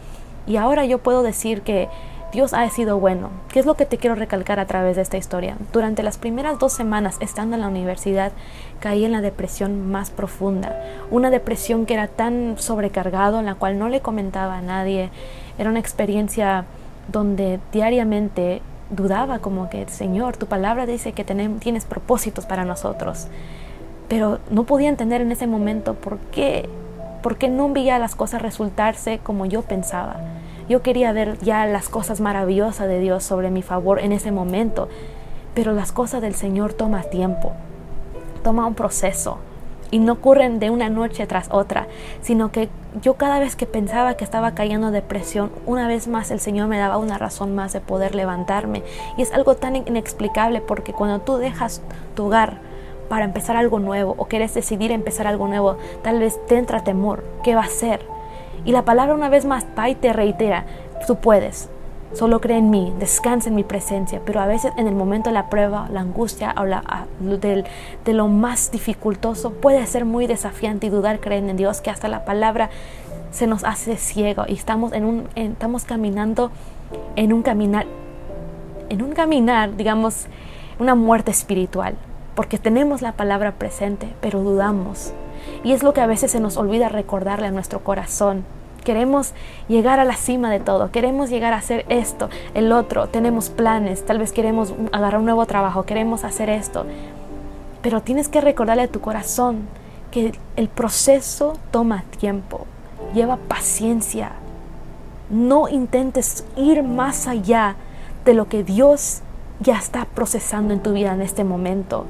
Y 0.46 0.56
ahora 0.56 0.84
yo 0.84 0.98
puedo 0.98 1.22
decir 1.22 1.62
que 1.62 1.88
Dios 2.34 2.52
ha 2.52 2.68
sido 2.68 2.98
bueno. 2.98 3.30
¿Qué 3.48 3.60
es 3.60 3.64
lo 3.64 3.74
que 3.74 3.86
te 3.86 3.96
quiero 3.96 4.16
recalcar 4.16 4.58
a 4.58 4.66
través 4.66 4.96
de 4.96 5.02
esta 5.02 5.16
historia? 5.16 5.56
Durante 5.72 6.02
las 6.02 6.18
primeras 6.18 6.58
dos 6.58 6.72
semanas 6.72 7.16
estando 7.20 7.54
en 7.54 7.60
la 7.60 7.68
universidad, 7.68 8.32
caí 8.80 9.04
en 9.04 9.12
la 9.12 9.20
depresión 9.20 9.92
más 9.92 10.10
profunda. 10.10 10.76
Una 11.12 11.30
depresión 11.30 11.86
que 11.86 11.94
era 11.94 12.08
tan 12.08 12.56
sobrecargado, 12.58 13.38
en 13.38 13.46
la 13.46 13.54
cual 13.54 13.78
no 13.78 13.88
le 13.88 14.00
comentaba 14.00 14.58
a 14.58 14.62
nadie. 14.62 15.10
Era 15.58 15.70
una 15.70 15.78
experiencia 15.78 16.64
donde 17.06 17.60
diariamente 17.70 18.62
dudaba 18.90 19.38
como 19.38 19.70
que, 19.70 19.86
Señor, 19.86 20.36
tu 20.36 20.46
palabra 20.46 20.86
dice 20.86 21.12
que 21.12 21.22
tienes 21.22 21.84
propósitos 21.84 22.46
para 22.46 22.64
nosotros. 22.64 23.28
Pero 24.08 24.40
no 24.50 24.64
podía 24.64 24.88
entender 24.88 25.20
en 25.20 25.30
ese 25.30 25.46
momento 25.46 25.94
por 25.94 26.18
qué, 26.32 26.68
por 27.22 27.36
qué 27.36 27.46
no 27.46 27.68
veía 27.68 28.00
las 28.00 28.16
cosas 28.16 28.42
resultarse 28.42 29.20
como 29.22 29.46
yo 29.46 29.62
pensaba. 29.62 30.16
Yo 30.68 30.82
quería 30.82 31.12
ver 31.12 31.38
ya 31.40 31.66
las 31.66 31.88
cosas 31.88 32.20
maravillosas 32.20 32.88
de 32.88 32.98
Dios 32.98 33.22
sobre 33.22 33.50
mi 33.50 33.62
favor 33.62 34.00
en 34.00 34.12
ese 34.12 34.32
momento, 34.32 34.88
pero 35.54 35.72
las 35.72 35.92
cosas 35.92 36.22
del 36.22 36.34
Señor 36.34 36.72
toma 36.72 37.02
tiempo, 37.02 37.52
toma 38.42 38.66
un 38.66 38.74
proceso 38.74 39.38
y 39.90 39.98
no 39.98 40.14
ocurren 40.14 40.58
de 40.58 40.70
una 40.70 40.88
noche 40.88 41.26
tras 41.26 41.48
otra, 41.52 41.86
sino 42.22 42.50
que 42.50 42.68
yo 43.00 43.14
cada 43.14 43.38
vez 43.38 43.56
que 43.56 43.66
pensaba 43.66 44.14
que 44.14 44.24
estaba 44.24 44.54
cayendo 44.54 44.88
en 44.88 44.92
depresión, 44.94 45.52
una 45.66 45.86
vez 45.86 46.08
más 46.08 46.30
el 46.30 46.40
Señor 46.40 46.66
me 46.68 46.78
daba 46.78 46.96
una 46.96 47.18
razón 47.18 47.54
más 47.54 47.72
de 47.72 47.80
poder 47.80 48.14
levantarme. 48.14 48.82
Y 49.16 49.22
es 49.22 49.32
algo 49.32 49.56
tan 49.56 49.76
inexplicable 49.76 50.60
porque 50.60 50.92
cuando 50.92 51.20
tú 51.20 51.36
dejas 51.36 51.82
tu 52.16 52.26
hogar 52.26 52.58
para 53.08 53.24
empezar 53.24 53.56
algo 53.56 53.78
nuevo 53.78 54.14
o 54.16 54.24
quieres 54.24 54.54
decidir 54.54 54.90
empezar 54.90 55.26
algo 55.26 55.46
nuevo, 55.46 55.76
tal 56.02 56.18
vez 56.18 56.40
te 56.46 56.56
entra 56.56 56.82
temor. 56.82 57.22
¿Qué 57.44 57.54
va 57.54 57.62
a 57.62 57.68
ser? 57.68 58.00
Y 58.64 58.72
la 58.72 58.84
palabra 58.84 59.14
una 59.14 59.28
vez 59.28 59.44
más 59.44 59.66
va 59.78 59.88
y 59.88 59.94
te 59.94 60.12
reitera, 60.12 60.64
tú 61.06 61.16
puedes, 61.16 61.68
Solo 62.14 62.40
cree 62.40 62.58
en 62.58 62.70
mí, 62.70 62.94
descansa 63.00 63.48
en 63.48 63.56
mi 63.56 63.64
presencia, 63.64 64.20
pero 64.24 64.40
a 64.40 64.46
veces 64.46 64.72
en 64.76 64.86
el 64.86 64.94
momento 64.94 65.30
de 65.30 65.34
la 65.34 65.50
prueba, 65.50 65.88
la 65.90 66.00
angustia 66.00 66.54
o 66.56 66.64
la, 66.64 67.08
de, 67.18 67.64
de 68.04 68.12
lo 68.12 68.28
más 68.28 68.70
dificultoso 68.70 69.50
puede 69.50 69.84
ser 69.88 70.04
muy 70.04 70.28
desafiante 70.28 70.86
y 70.86 70.90
dudar 70.90 71.18
creer 71.18 71.42
en 71.42 71.56
Dios, 71.56 71.80
que 71.80 71.90
hasta 71.90 72.06
la 72.06 72.24
palabra 72.24 72.70
se 73.32 73.48
nos 73.48 73.64
hace 73.64 73.96
ciego 73.96 74.44
y 74.46 74.52
estamos, 74.52 74.92
en 74.92 75.04
un, 75.04 75.28
estamos 75.34 75.84
caminando 75.84 76.52
en 77.16 77.32
un 77.32 77.42
caminar, 77.42 77.86
en 78.90 79.02
un 79.02 79.12
caminar, 79.12 79.74
digamos, 79.74 80.26
una 80.78 80.94
muerte 80.94 81.32
espiritual, 81.32 81.96
porque 82.36 82.58
tenemos 82.58 83.02
la 83.02 83.12
palabra 83.12 83.52
presente, 83.52 84.14
pero 84.20 84.40
dudamos. 84.40 85.12
Y 85.62 85.72
es 85.72 85.82
lo 85.82 85.92
que 85.92 86.00
a 86.00 86.06
veces 86.06 86.30
se 86.30 86.40
nos 86.40 86.56
olvida 86.56 86.88
recordarle 86.88 87.46
a 87.46 87.50
nuestro 87.50 87.80
corazón 87.80 88.44
Queremos 88.84 89.32
llegar 89.66 89.98
a 89.98 90.04
la 90.04 90.14
cima 90.14 90.50
de 90.50 90.60
todo, 90.60 90.90
queremos 90.90 91.30
llegar 91.30 91.54
a 91.54 91.56
hacer 91.56 91.86
esto, 91.88 92.28
el 92.52 92.70
otro, 92.70 93.08
tenemos 93.08 93.48
planes, 93.48 94.04
tal 94.04 94.18
vez 94.18 94.30
queremos 94.30 94.74
agarrar 94.92 95.20
un 95.20 95.24
nuevo 95.24 95.46
trabajo, 95.46 95.84
queremos 95.84 96.22
hacer 96.22 96.50
esto. 96.50 96.84
Pero 97.80 98.02
tienes 98.02 98.28
que 98.28 98.42
recordarle 98.42 98.82
a 98.82 98.88
tu 98.88 99.00
corazón 99.00 99.62
que 100.10 100.32
el 100.56 100.68
proceso 100.68 101.54
toma 101.70 102.04
tiempo, 102.18 102.66
lleva 103.14 103.38
paciencia. 103.38 104.32
No 105.30 105.66
intentes 105.68 106.44
ir 106.54 106.82
más 106.82 107.26
allá 107.26 107.76
de 108.26 108.34
lo 108.34 108.48
que 108.48 108.64
Dios 108.64 109.22
ya 109.60 109.78
está 109.78 110.04
procesando 110.04 110.74
en 110.74 110.82
tu 110.82 110.92
vida 110.92 111.14
en 111.14 111.22
este 111.22 111.42
momento. 111.42 112.04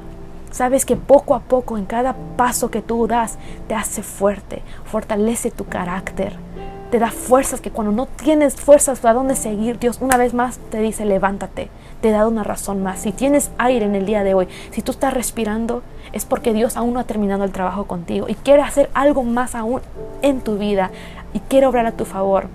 Sabes 0.55 0.87
que 0.87 0.95
poco 0.95 1.35
a 1.35 1.41
poco, 1.41 1.77
en 1.77 1.85
cada 1.85 2.15
paso 2.37 2.71
que 2.71 2.81
tú 2.81 3.09
das, 3.09 3.39
te 3.67 3.75
hace 3.75 4.05
fuerte, 4.05 4.63
fortalece 4.85 5.51
tu 5.51 5.65
carácter 5.65 6.39
te 6.95 7.01
da 7.01 7.11
fuerzas 7.11 7.61
que 7.61 7.73
cuando 7.73 7.91
no 7.91 8.07
tienes 8.07 8.55
fuerzas 8.55 9.05
a 9.05 9.13
dónde 9.13 9.35
seguir, 9.35 9.81
Dios 9.81 9.99
una 10.01 10.17
vez 10.17 10.33
más 10.33 10.59
te 10.71 10.79
dice, 10.79 11.05
levántate, 11.05 11.69
te 12.01 12.13
da 12.13 12.29
una 12.29 12.45
razón 12.45 12.85
más. 12.85 13.01
Si 13.01 13.11
tienes 13.11 13.51
aire 13.59 13.85
en 13.85 13.97
el 13.97 14.07
día 14.07 14.23
de 14.23 14.35
hoy, 14.35 14.47
si 14.71 14.81
tú 14.81 14.93
estás 14.93 15.13
respirando, 15.13 15.83
es 16.13 16.25
porque 16.25 16.53
Dios 16.53 16.77
aún 16.77 16.93
no 16.93 17.01
ha 17.01 17.05
terminado 17.05 17.43
el 17.43 17.51
trabajo 17.51 17.87
contigo 17.89 18.29
y 18.29 18.37
quiere 18.37 18.63
hacer 18.63 18.91
algo 18.95 19.25
más 19.25 19.57
aún 19.57 19.81
en 20.23 20.41
tu 20.41 20.57
vida 20.57 20.93
y 21.33 21.41
quiere 21.41 21.67
obrar 21.67 21.87
a 21.87 21.91
tu 21.91 22.05
favor. 22.05 22.47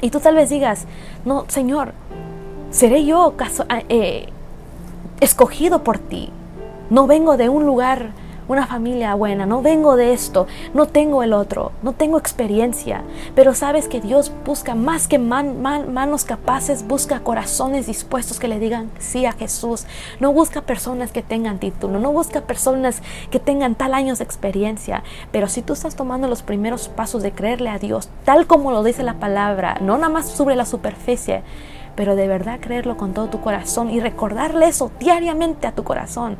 Y 0.00 0.08
tú 0.08 0.20
tal 0.20 0.36
vez 0.36 0.48
digas, 0.48 0.86
no, 1.26 1.44
Señor, 1.48 1.92
seré 2.70 3.04
yo 3.04 3.34
eh, 3.90 4.30
escogido 5.20 5.84
por 5.84 5.98
ti. 5.98 6.30
No 6.90 7.06
vengo 7.06 7.36
de 7.36 7.48
un 7.48 7.64
lugar 7.64 8.10
una 8.50 8.66
familia 8.66 9.14
buena, 9.14 9.46
no 9.46 9.62
vengo 9.62 9.94
de 9.94 10.12
esto, 10.12 10.48
no 10.74 10.86
tengo 10.86 11.22
el 11.22 11.32
otro, 11.32 11.70
no 11.84 11.92
tengo 11.92 12.18
experiencia, 12.18 13.04
pero 13.36 13.54
sabes 13.54 13.86
que 13.86 14.00
Dios 14.00 14.32
busca 14.44 14.74
más 14.74 15.06
que 15.06 15.20
manos 15.20 16.24
capaces, 16.24 16.84
busca 16.84 17.20
corazones 17.20 17.86
dispuestos 17.86 18.40
que 18.40 18.48
le 18.48 18.58
digan 18.58 18.90
sí 18.98 19.24
a 19.24 19.30
Jesús, 19.32 19.86
no 20.18 20.32
busca 20.32 20.62
personas 20.62 21.12
que 21.12 21.22
tengan 21.22 21.60
título, 21.60 22.00
no 22.00 22.10
busca 22.10 22.40
personas 22.40 23.02
que 23.30 23.38
tengan 23.38 23.76
tal 23.76 23.94
años 23.94 24.18
de 24.18 24.24
experiencia, 24.24 25.04
pero 25.30 25.46
si 25.46 25.62
tú 25.62 25.74
estás 25.74 25.94
tomando 25.94 26.26
los 26.26 26.42
primeros 26.42 26.88
pasos 26.88 27.22
de 27.22 27.30
creerle 27.30 27.70
a 27.70 27.78
Dios, 27.78 28.08
tal 28.24 28.48
como 28.48 28.72
lo 28.72 28.82
dice 28.82 29.04
la 29.04 29.20
palabra, 29.20 29.76
no 29.80 29.96
nada 29.96 30.12
más 30.12 30.28
sobre 30.28 30.56
la 30.56 30.66
superficie, 30.66 31.44
pero 31.96 32.16
de 32.16 32.28
verdad 32.28 32.60
creerlo 32.60 32.96
con 32.96 33.12
todo 33.12 33.28
tu 33.28 33.40
corazón 33.40 33.90
y 33.90 34.00
recordarle 34.00 34.68
eso 34.68 34.90
diariamente 34.98 35.66
a 35.66 35.72
tu 35.72 35.84
corazón 35.84 36.36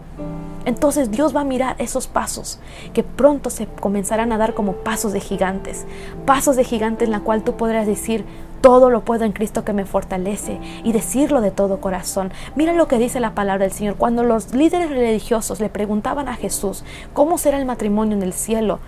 entonces 0.65 1.11
Dios 1.11 1.35
va 1.35 1.41
a 1.41 1.45
mirar 1.45 1.77
esos 1.79 2.07
pasos 2.07 2.61
que 2.93 3.03
pronto 3.03 3.51
se 3.51 3.67
comenzarán 3.67 4.33
a 4.33 4.39
dar 4.39 4.55
como 4.55 4.75
pasos 4.75 5.13
de 5.13 5.21
gigantes. 5.21 5.87
Pasos 6.27 6.57
de 6.57 6.65
gigantes 6.65 7.07
en 7.07 7.13
la 7.13 7.21
cual 7.21 7.43
tú 7.43 7.57
podrás 7.57 7.87
decir, 7.87 8.25
todo 8.61 8.91
lo 8.91 9.01
puedo 9.01 9.25
en 9.25 9.33
Cristo 9.33 9.65
que 9.65 9.73
me 9.73 9.87
fortalece 9.87 10.61
y 10.85 10.93
decirlo 10.93 11.41
de 11.41 11.51
todo 11.51 11.81
corazón. 11.81 12.31
Mira 12.57 12.75
lo 12.75 12.89
que 12.89 12.99
dice 12.99 13.19
la 13.19 13.35
palabra 13.35 13.65
del 13.65 13.73
Señor. 13.73 13.97
Cuando 13.97 14.23
los 14.23 14.53
líderes 14.53 14.91
religiosos 14.91 15.61
le 15.61 15.71
preguntaban 15.71 16.29
a 16.29 16.37
Jesús, 16.37 16.85
¿cómo 17.15 17.39
será 17.39 17.59
el 17.59 17.65
matrimonio 17.65 18.17
en 18.17 18.23
el 18.23 18.35
cielo? 18.35 18.81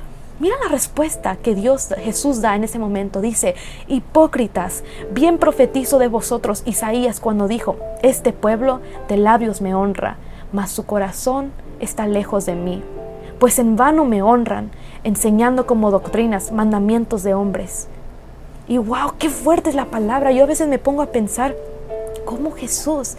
Mira 0.43 0.57
la 0.61 0.69
respuesta 0.69 1.37
que 1.37 1.55
Dios 1.55 1.95
Jesús 1.99 2.41
da 2.41 2.57
en 2.57 2.65
ese 2.65 2.81
momento. 2.81 3.21
Dice, 3.21 3.55
hipócritas, 3.87 4.83
bien 5.13 5.39
profetizo 5.39 6.01
de 6.01 6.09
vosotros 6.09 6.65
Isaías 6.67 7.21
cuando 7.21 7.47
dijo, 7.47 7.77
este 8.03 8.33
pueblo 8.33 8.81
de 9.07 9.19
labios 9.19 9.61
me 9.61 9.73
honra, 9.73 10.17
mas 10.53 10.73
su 10.73 10.85
corazón 10.85 11.53
está 11.79 12.09
lejos 12.09 12.45
de 12.45 12.57
mí, 12.57 12.83
pues 13.39 13.61
en 13.61 13.77
vano 13.77 14.05
me 14.05 14.21
honran, 14.21 14.73
enseñando 15.05 15.65
como 15.65 15.93
doctrinas 15.93 16.51
mandamientos 16.51 17.23
de 17.23 17.35
hombres. 17.35 17.87
Y 18.67 18.79
wow, 18.79 19.13
qué 19.21 19.31
fuerte 19.31 19.71
es 19.71 19.77
la 19.77 19.93
palabra. 19.93 20.33
Yo 20.33 20.43
a 20.43 20.49
veces 20.49 20.67
me 20.67 20.81
pongo 20.81 21.03
a 21.03 21.13
pensar 21.13 21.55
cómo 22.25 22.51
Jesús 22.51 23.15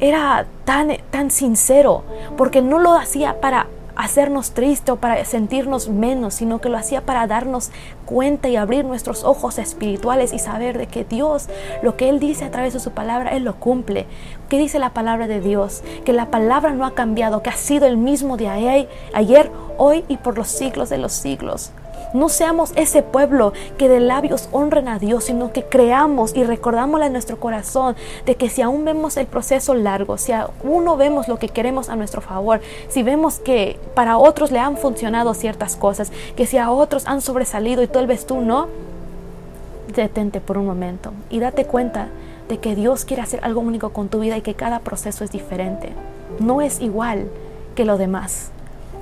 era 0.00 0.46
tan, 0.64 0.96
tan 1.10 1.30
sincero, 1.30 2.04
porque 2.38 2.62
no 2.62 2.78
lo 2.78 2.94
hacía 2.94 3.38
para 3.38 3.66
hacernos 3.98 4.52
tristes 4.52 4.90
o 4.90 4.96
para 4.96 5.22
sentirnos 5.24 5.88
menos, 5.88 6.34
sino 6.34 6.60
que 6.60 6.68
lo 6.68 6.78
hacía 6.78 7.02
para 7.02 7.26
darnos 7.26 7.70
cuenta 8.06 8.48
y 8.48 8.54
abrir 8.54 8.84
nuestros 8.84 9.24
ojos 9.24 9.58
espirituales 9.58 10.32
y 10.32 10.38
saber 10.38 10.78
de 10.78 10.86
que 10.86 11.04
Dios, 11.04 11.48
lo 11.82 11.96
que 11.96 12.08
Él 12.08 12.20
dice 12.20 12.44
a 12.44 12.50
través 12.50 12.72
de 12.72 12.80
su 12.80 12.92
palabra, 12.92 13.30
Él 13.30 13.42
lo 13.42 13.56
cumple. 13.56 14.06
¿Qué 14.48 14.56
dice 14.56 14.78
la 14.78 14.90
palabra 14.90 15.26
de 15.26 15.40
Dios? 15.40 15.82
Que 16.04 16.12
la 16.12 16.30
palabra 16.30 16.70
no 16.70 16.86
ha 16.86 16.94
cambiado, 16.94 17.42
que 17.42 17.50
ha 17.50 17.56
sido 17.56 17.86
el 17.86 17.96
mismo 17.96 18.36
de 18.36 18.48
ayer, 18.48 19.50
hoy 19.76 20.04
y 20.06 20.16
por 20.16 20.38
los 20.38 20.48
siglos 20.48 20.88
de 20.88 20.98
los 20.98 21.12
siglos. 21.12 21.72
No 22.14 22.28
seamos 22.28 22.72
ese 22.74 23.02
pueblo 23.02 23.52
que 23.76 23.88
de 23.88 24.00
labios 24.00 24.48
honren 24.52 24.88
a 24.88 24.98
Dios, 24.98 25.24
sino 25.24 25.52
que 25.52 25.64
creamos 25.64 26.34
y 26.34 26.44
recordamos 26.44 27.02
en 27.02 27.12
nuestro 27.12 27.38
corazón 27.38 27.96
de 28.24 28.36
que 28.36 28.48
si 28.48 28.62
aún 28.62 28.84
vemos 28.84 29.16
el 29.16 29.26
proceso 29.26 29.74
largo, 29.74 30.16
si 30.16 30.32
aún 30.32 30.84
no 30.84 30.96
vemos 30.96 31.28
lo 31.28 31.38
que 31.38 31.48
queremos 31.48 31.88
a 31.88 31.96
nuestro 31.96 32.20
favor, 32.20 32.60
si 32.88 33.02
vemos 33.02 33.38
que 33.38 33.78
para 33.94 34.16
otros 34.16 34.50
le 34.50 34.58
han 34.58 34.76
funcionado 34.76 35.34
ciertas 35.34 35.76
cosas, 35.76 36.10
que 36.34 36.46
si 36.46 36.56
a 36.56 36.70
otros 36.70 37.06
han 37.06 37.20
sobresalido 37.20 37.82
y 37.82 37.88
tal 37.88 38.06
vez 38.06 38.26
tú 38.26 38.40
no, 38.40 38.68
detente 39.94 40.40
por 40.40 40.58
un 40.58 40.66
momento 40.66 41.12
y 41.30 41.40
date 41.40 41.64
cuenta 41.64 42.08
de 42.48 42.58
que 42.58 42.74
Dios 42.74 43.04
quiere 43.04 43.22
hacer 43.22 43.40
algo 43.42 43.60
único 43.60 43.90
con 43.90 44.08
tu 44.08 44.20
vida 44.20 44.36
y 44.36 44.42
que 44.42 44.54
cada 44.54 44.80
proceso 44.80 45.24
es 45.24 45.30
diferente. 45.30 45.92
No 46.40 46.62
es 46.62 46.80
igual 46.80 47.28
que 47.74 47.84
lo 47.84 47.98
demás. 47.98 48.50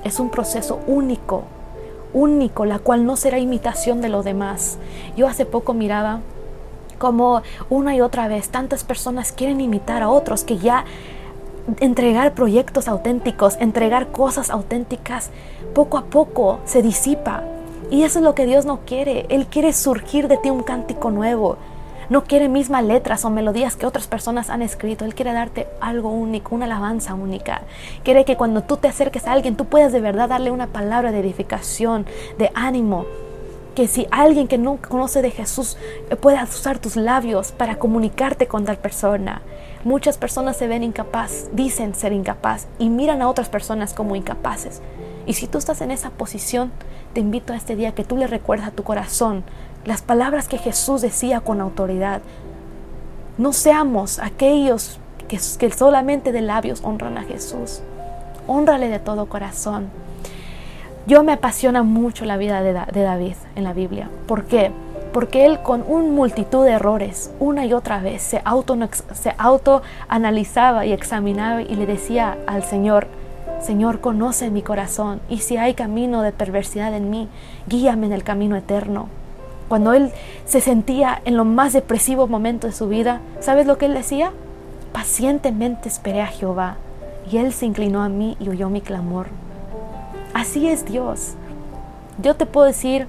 Es 0.03 0.19
un 0.19 0.29
proceso 0.29 0.79
único 0.87 1.43
único, 2.13 2.65
la 2.65 2.79
cual 2.79 3.05
no 3.05 3.15
será 3.15 3.39
imitación 3.39 4.01
de 4.01 4.09
lo 4.09 4.23
demás. 4.23 4.77
Yo 5.15 5.27
hace 5.27 5.45
poco 5.45 5.73
miraba 5.73 6.21
como 6.97 7.41
una 7.69 7.95
y 7.95 8.01
otra 8.01 8.27
vez 8.27 8.49
tantas 8.49 8.83
personas 8.83 9.31
quieren 9.31 9.61
imitar 9.61 10.01
a 10.01 10.09
otros 10.09 10.43
que 10.43 10.57
ya 10.57 10.85
entregar 11.79 12.33
proyectos 12.33 12.87
auténticos, 12.87 13.57
entregar 13.59 14.07
cosas 14.07 14.49
auténticas, 14.49 15.29
poco 15.73 15.97
a 15.97 16.05
poco 16.05 16.59
se 16.65 16.81
disipa. 16.81 17.43
Y 17.91 18.03
eso 18.03 18.19
es 18.19 18.25
lo 18.25 18.35
que 18.35 18.45
Dios 18.45 18.65
no 18.65 18.79
quiere. 18.85 19.25
Él 19.29 19.47
quiere 19.47 19.73
surgir 19.73 20.27
de 20.27 20.37
ti 20.37 20.49
un 20.49 20.63
cántico 20.63 21.11
nuevo. 21.11 21.57
No 22.09 22.23
quiere 22.23 22.47
mismas 22.47 22.85
letras 22.85 23.25
o 23.25 23.29
melodías 23.29 23.75
que 23.75 23.85
otras 23.85 24.07
personas 24.07 24.49
han 24.49 24.61
escrito. 24.61 25.03
Él 25.03 25.13
quiere 25.13 25.33
darte 25.33 25.67
algo 25.81 26.09
único, 26.09 26.55
una 26.55 26.63
alabanza 26.63 27.13
única. 27.13 27.63
Quiere 28.03 28.23
que 28.23 28.37
cuando 28.37 28.63
tú 28.63 28.77
te 28.77 28.87
acerques 28.87 29.27
a 29.27 29.33
alguien, 29.33 29.57
tú 29.57 29.65
puedas 29.65 29.91
de 29.91 29.99
verdad 29.99 30.29
darle 30.29 30.51
una 30.51 30.67
palabra 30.67 31.11
de 31.11 31.19
edificación, 31.19 32.05
de 32.37 32.51
ánimo. 32.53 33.05
que 33.75 33.87
si 33.87 34.07
alguien 34.09 34.47
que 34.47 34.57
no 34.57 34.77
conoce 34.77 35.21
de 35.21 35.29
Jesús 35.29 35.77
eh, 36.09 36.15
puede 36.15 36.41
usar 36.41 36.79
tus 36.79 36.95
labios 36.95 37.51
para 37.51 37.77
comunicarte 37.77 38.47
con 38.47 38.65
tal 38.65 38.77
persona. 38.77 39.43
Muchas 39.83 40.17
personas 40.17 40.57
se 40.57 40.67
ven 40.67 40.81
incapaz, 40.81 41.49
dicen 41.53 41.93
ser 41.93 42.11
incapaz 42.11 42.65
y 42.79 42.89
miran 42.89 43.21
a 43.21 43.29
otras 43.29 43.49
personas 43.49 43.93
como 43.93 44.15
incapaces. 44.15 44.81
Y 45.27 45.33
si 45.33 45.45
tú 45.45 45.59
estás 45.59 45.81
en 45.81 45.91
esa 45.91 46.09
posición, 46.09 46.71
te 47.13 47.19
invito 47.19 47.53
a 47.53 47.55
este 47.55 47.75
día 47.75 47.93
que 47.93 48.03
tú 48.03 48.17
le 48.17 48.25
recuerdes 48.25 48.65
a 48.65 48.71
tu 48.71 48.83
corazón 48.83 49.43
las 49.87 50.01
palabras 50.01 50.49
que 50.49 50.57
Jesús 50.57 51.01
decía 51.01 51.39
con 51.39 51.61
autoridad. 51.61 52.21
No 53.37 53.53
seamos 53.53 54.19
aquellos 54.19 54.99
que, 55.29 55.39
solamente 55.71 56.33
de 56.33 56.41
labios 56.41 56.81
honran 56.83 57.17
a 57.17 57.23
Jesús. 57.23 57.79
Honrale 58.47 58.89
de 58.89 58.99
todo 58.99 59.27
corazón. 59.27 59.87
Yo 61.05 61.23
me 61.23 61.31
apasiona 61.31 61.83
mucho 61.83 62.25
la 62.25 62.35
vida 62.35 62.61
de, 62.61 62.73
David 62.73 63.35
en 63.55 63.63
la 63.63 63.71
Biblia. 63.71 64.09
¿Por 64.27 64.43
qué? 64.43 64.71
Porque 65.13 65.45
él 65.45 65.61
con 65.61 65.85
una 65.87 66.09
multitud 66.09 66.65
de 66.65 66.71
errores, 66.71 67.31
una 67.39 67.65
y 67.65 67.71
otra 67.71 68.01
vez, 68.01 68.21
se 68.21 68.41
auto, 68.43 68.77
se 69.13 69.35
auto 69.37 69.83
analizaba 70.09 70.85
y 70.85 70.91
examinaba 70.91 71.61
y 71.61 71.75
le 71.75 71.85
decía 71.85 72.37
al 72.45 72.63
Señor, 72.63 73.07
Señor, 73.61 74.01
conoce 74.01 74.51
mi 74.51 74.63
corazón 74.63 75.21
y 75.29 75.37
si 75.37 75.55
hay 75.55 75.75
camino 75.75 76.23
de 76.23 76.33
perversidad 76.33 76.93
en 76.93 77.09
mí, 77.09 77.29
guíame 77.67 78.07
en 78.07 78.13
el 78.13 78.25
camino 78.25 78.57
eterno. 78.57 79.07
Cuando 79.67 79.93
él 79.93 80.11
se 80.45 80.61
sentía 80.61 81.21
en 81.25 81.35
lo 81.35 81.45
más 81.45 81.73
depresivo 81.73 82.27
momento 82.27 82.67
de 82.67 82.73
su 82.73 82.87
vida, 82.87 83.21
¿sabes 83.39 83.67
lo 83.67 83.77
que 83.77 83.85
él 83.85 83.93
decía? 83.93 84.31
Pacientemente 84.93 85.89
esperé 85.89 86.21
a 86.21 86.27
Jehová 86.27 86.77
y 87.29 87.37
él 87.37 87.51
se 87.51 87.65
inclinó 87.65 88.01
a 88.01 88.09
mí 88.09 88.37
y 88.39 88.49
oyó 88.49 88.69
mi 88.69 88.81
clamor. 88.81 89.27
Así 90.33 90.67
es 90.67 90.85
Dios. 90.85 91.33
Yo 92.21 92.35
te 92.35 92.45
puedo 92.45 92.67
decir, 92.67 93.07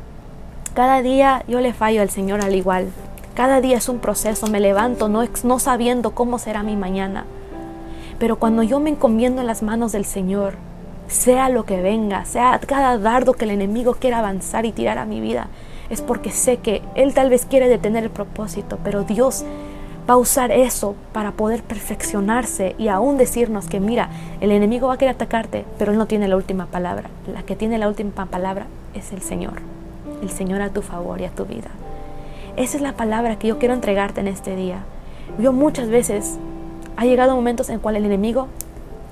cada 0.74 1.02
día 1.02 1.44
yo 1.46 1.60
le 1.60 1.72
fallo 1.72 2.02
al 2.02 2.10
Señor 2.10 2.40
al 2.40 2.54
igual. 2.54 2.88
Cada 3.34 3.60
día 3.60 3.76
es 3.76 3.88
un 3.88 4.00
proceso, 4.00 4.48
me 4.48 4.58
levanto 4.58 5.08
no 5.08 5.58
sabiendo 5.60 6.10
cómo 6.10 6.38
será 6.38 6.64
mi 6.64 6.74
mañana. 6.74 7.24
Pero 8.18 8.36
cuando 8.36 8.64
yo 8.64 8.80
me 8.80 8.90
encomiendo 8.90 9.40
en 9.40 9.46
las 9.46 9.62
manos 9.62 9.92
del 9.92 10.04
Señor, 10.04 10.54
sea 11.06 11.48
lo 11.48 11.64
que 11.64 11.80
venga, 11.80 12.24
sea 12.24 12.58
cada 12.66 12.98
dardo 12.98 13.32
que 13.32 13.44
el 13.44 13.52
enemigo 13.52 13.94
quiera 13.94 14.18
avanzar 14.18 14.66
y 14.66 14.72
tirar 14.72 14.98
a 14.98 15.06
mi 15.06 15.20
vida, 15.20 15.48
es 15.90 16.02
porque 16.02 16.30
sé 16.30 16.59
que 16.59 16.83
Él 16.95 17.14
tal 17.14 17.30
vez 17.30 17.45
quiere 17.45 17.68
detener 17.68 18.04
el 18.04 18.11
propósito, 18.11 18.78
pero 18.83 19.04
Dios 19.04 19.45
va 20.09 20.14
a 20.14 20.18
usar 20.18 20.50
eso 20.50 20.95
para 21.12 21.33
poder 21.33 21.62
perfeccionarse 21.62 22.75
y 22.78 22.88
aún 22.88 23.18
decirnos 23.18 23.68
que 23.68 23.78
mira, 23.78 24.09
el 24.40 24.50
enemigo 24.52 24.88
va 24.88 24.95
a 24.95 24.99
querer 24.99 25.14
atacarte, 25.14 25.64
pero 25.78 25.92
él 25.92 25.99
no 25.99 26.07
tiene 26.07 26.28
la 26.28 26.37
última 26.37 26.66
palabra. 26.66 27.11
La 27.30 27.42
que 27.42 27.57
tiene 27.57 27.76
la 27.78 27.88
última 27.88 28.26
palabra 28.26 28.66
es 28.95 29.12
el 29.12 29.21
Señor. 29.21 29.61
El 30.23 30.30
Señor 30.30 30.62
a 30.62 30.71
tu 30.71 30.80
favor 30.80 31.21
y 31.21 31.26
a 31.26 31.30
tu 31.30 31.45
vida. 31.45 31.68
Esa 32.57 32.78
es 32.78 32.83
la 32.83 32.95
palabra 32.95 33.38
que 33.38 33.49
yo 33.49 33.59
quiero 33.59 33.75
entregarte 33.75 34.21
en 34.21 34.28
este 34.28 34.57
día. 34.57 34.78
Yo 35.38 35.52
muchas 35.52 35.88
veces 35.88 36.38
ha 36.97 37.04
llegado 37.04 37.37
momentos 37.37 37.68
en 37.68 37.78
cual 37.78 37.97
el 37.97 38.07
enemigo 38.07 38.49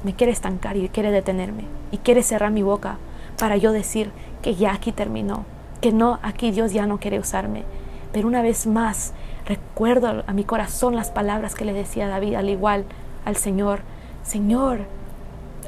me 0.02 0.14
quiere 0.14 0.32
estancar 0.32 0.76
y 0.76 0.88
quiere 0.88 1.10
detenerme 1.10 1.64
y 1.92 1.98
quiere 1.98 2.22
cerrar 2.22 2.50
mi 2.50 2.62
boca 2.62 2.96
para 3.38 3.56
yo 3.56 3.72
decir 3.72 4.10
que 4.40 4.54
ya 4.54 4.72
aquí 4.72 4.92
terminó, 4.92 5.44
que 5.80 5.92
no, 5.92 6.18
aquí 6.22 6.50
Dios 6.50 6.72
ya 6.72 6.86
no 6.86 6.98
quiere 6.98 7.18
usarme. 7.18 7.64
Pero 8.12 8.28
una 8.28 8.42
vez 8.42 8.66
más, 8.66 9.12
Recuerdo 9.46 10.24
a 10.26 10.32
mi 10.32 10.42
corazón 10.42 10.96
las 10.96 11.12
palabras 11.12 11.54
que 11.54 11.64
le 11.64 11.72
decía 11.72 12.08
David 12.08 12.34
al 12.34 12.48
igual 12.48 12.84
al 13.24 13.36
Señor. 13.36 13.78
Señor, 14.24 14.80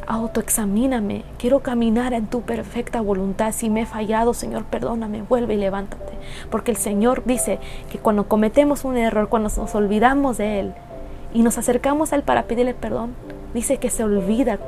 autoexamíname. 0.09 1.23
Quiero 1.39 1.61
caminar 1.61 2.13
en 2.13 2.27
tu 2.27 2.43
perfecta 2.43 3.01
voluntad. 3.01 3.53
Si 3.53 3.71
me 3.71 3.83
he 3.83 3.87
fallado, 3.87 4.35
Señor, 4.35 4.65
perdóname. 4.65 5.23
Vuelve 5.23 5.55
y 5.55 5.59
levántate. 5.59 6.13
Porque 6.51 6.73
el 6.73 6.77
Señor 6.77 7.23
dice 7.25 7.61
que 7.89 7.99
cuando 7.99 8.27
cometemos 8.27 8.85
un 8.85 8.97
error, 8.97 9.29
cuando 9.29 9.49
nos 9.57 9.75
olvidamos 9.77 10.39
de 10.39 10.59
Él 10.59 10.75
y 11.33 11.43
nos 11.43 11.57
acercamos 11.57 12.13
a 12.13 12.17
Él 12.17 12.25
para 12.25 12.49
pedirle 12.49 12.75
perdón, 12.75 13.15
dice 13.55 13.77
que 13.77 13.91
se 13.91 14.03
olvida 14.03 14.59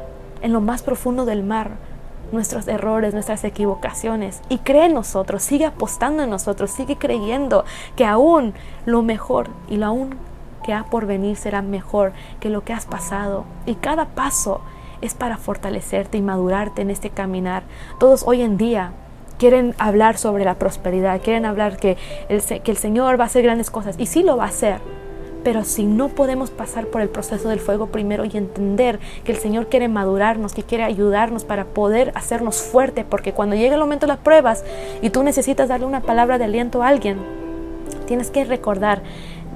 en 0.40 0.52
lo 0.52 0.60
más 0.60 0.84
profundo 0.84 1.24
del 1.24 1.42
mar 1.42 1.72
nuestros 2.32 2.68
errores, 2.68 3.14
nuestras 3.14 3.44
equivocaciones 3.44 4.40
y 4.48 4.58
cree 4.58 4.86
en 4.86 4.94
nosotros, 4.94 5.42
sigue 5.42 5.66
apostando 5.66 6.22
en 6.22 6.30
nosotros, 6.30 6.70
sigue 6.70 6.96
creyendo 6.96 7.64
que 7.96 8.04
aún 8.04 8.54
lo 8.86 9.02
mejor 9.02 9.48
y 9.68 9.76
lo 9.76 9.86
aún 9.86 10.16
que 10.62 10.72
ha 10.72 10.84
por 10.84 11.06
venir 11.06 11.36
será 11.36 11.62
mejor 11.62 12.12
que 12.38 12.50
lo 12.50 12.64
que 12.64 12.72
has 12.72 12.86
pasado. 12.86 13.44
Y 13.66 13.76
cada 13.76 14.06
paso 14.06 14.60
es 15.00 15.14
para 15.14 15.36
fortalecerte 15.36 16.18
y 16.18 16.22
madurarte 16.22 16.82
en 16.82 16.90
este 16.90 17.10
caminar. 17.10 17.62
Todos 17.98 18.24
hoy 18.26 18.42
en 18.42 18.56
día 18.56 18.92
quieren 19.38 19.74
hablar 19.78 20.18
sobre 20.18 20.44
la 20.44 20.56
prosperidad, 20.56 21.22
quieren 21.22 21.46
hablar 21.46 21.78
que 21.78 21.96
el, 22.28 22.42
que 22.42 22.70
el 22.70 22.76
Señor 22.76 23.18
va 23.18 23.24
a 23.24 23.26
hacer 23.26 23.42
grandes 23.42 23.70
cosas 23.70 23.96
y 23.98 24.06
sí 24.06 24.22
lo 24.22 24.36
va 24.36 24.44
a 24.44 24.48
hacer 24.48 24.80
pero 25.42 25.64
si 25.64 25.84
no 25.84 26.08
podemos 26.08 26.50
pasar 26.50 26.86
por 26.86 27.00
el 27.00 27.08
proceso 27.08 27.48
del 27.48 27.60
fuego 27.60 27.86
primero 27.86 28.24
y 28.24 28.36
entender 28.36 28.98
que 29.24 29.32
el 29.32 29.38
Señor 29.38 29.68
quiere 29.68 29.88
madurarnos, 29.88 30.54
que 30.54 30.62
quiere 30.62 30.84
ayudarnos 30.84 31.44
para 31.44 31.64
poder 31.64 32.12
hacernos 32.14 32.62
fuerte, 32.62 33.04
porque 33.04 33.32
cuando 33.32 33.56
llegue 33.56 33.74
el 33.74 33.80
momento 33.80 34.06
de 34.06 34.12
las 34.12 34.18
pruebas 34.18 34.64
y 35.02 35.10
tú 35.10 35.22
necesitas 35.22 35.68
darle 35.68 35.86
una 35.86 36.00
palabra 36.00 36.38
de 36.38 36.44
aliento 36.44 36.82
a 36.82 36.88
alguien, 36.88 37.18
tienes 38.06 38.30
que 38.30 38.44
recordar 38.44 39.02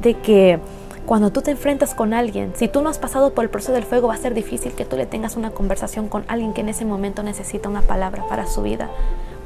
de 0.00 0.14
que 0.14 0.58
cuando 1.06 1.30
tú 1.30 1.42
te 1.42 1.50
enfrentas 1.50 1.94
con 1.94 2.14
alguien, 2.14 2.52
si 2.54 2.66
tú 2.66 2.80
no 2.80 2.88
has 2.88 2.98
pasado 2.98 3.34
por 3.34 3.44
el 3.44 3.50
proceso 3.50 3.72
del 3.72 3.84
fuego, 3.84 4.08
va 4.08 4.14
a 4.14 4.18
ser 4.18 4.32
difícil 4.32 4.72
que 4.72 4.86
tú 4.86 4.96
le 4.96 5.04
tengas 5.04 5.36
una 5.36 5.50
conversación 5.50 6.08
con 6.08 6.24
alguien 6.28 6.54
que 6.54 6.62
en 6.62 6.70
ese 6.70 6.86
momento 6.86 7.22
necesita 7.22 7.68
una 7.68 7.82
palabra 7.82 8.24
para 8.26 8.46
su 8.46 8.62
vida. 8.62 8.88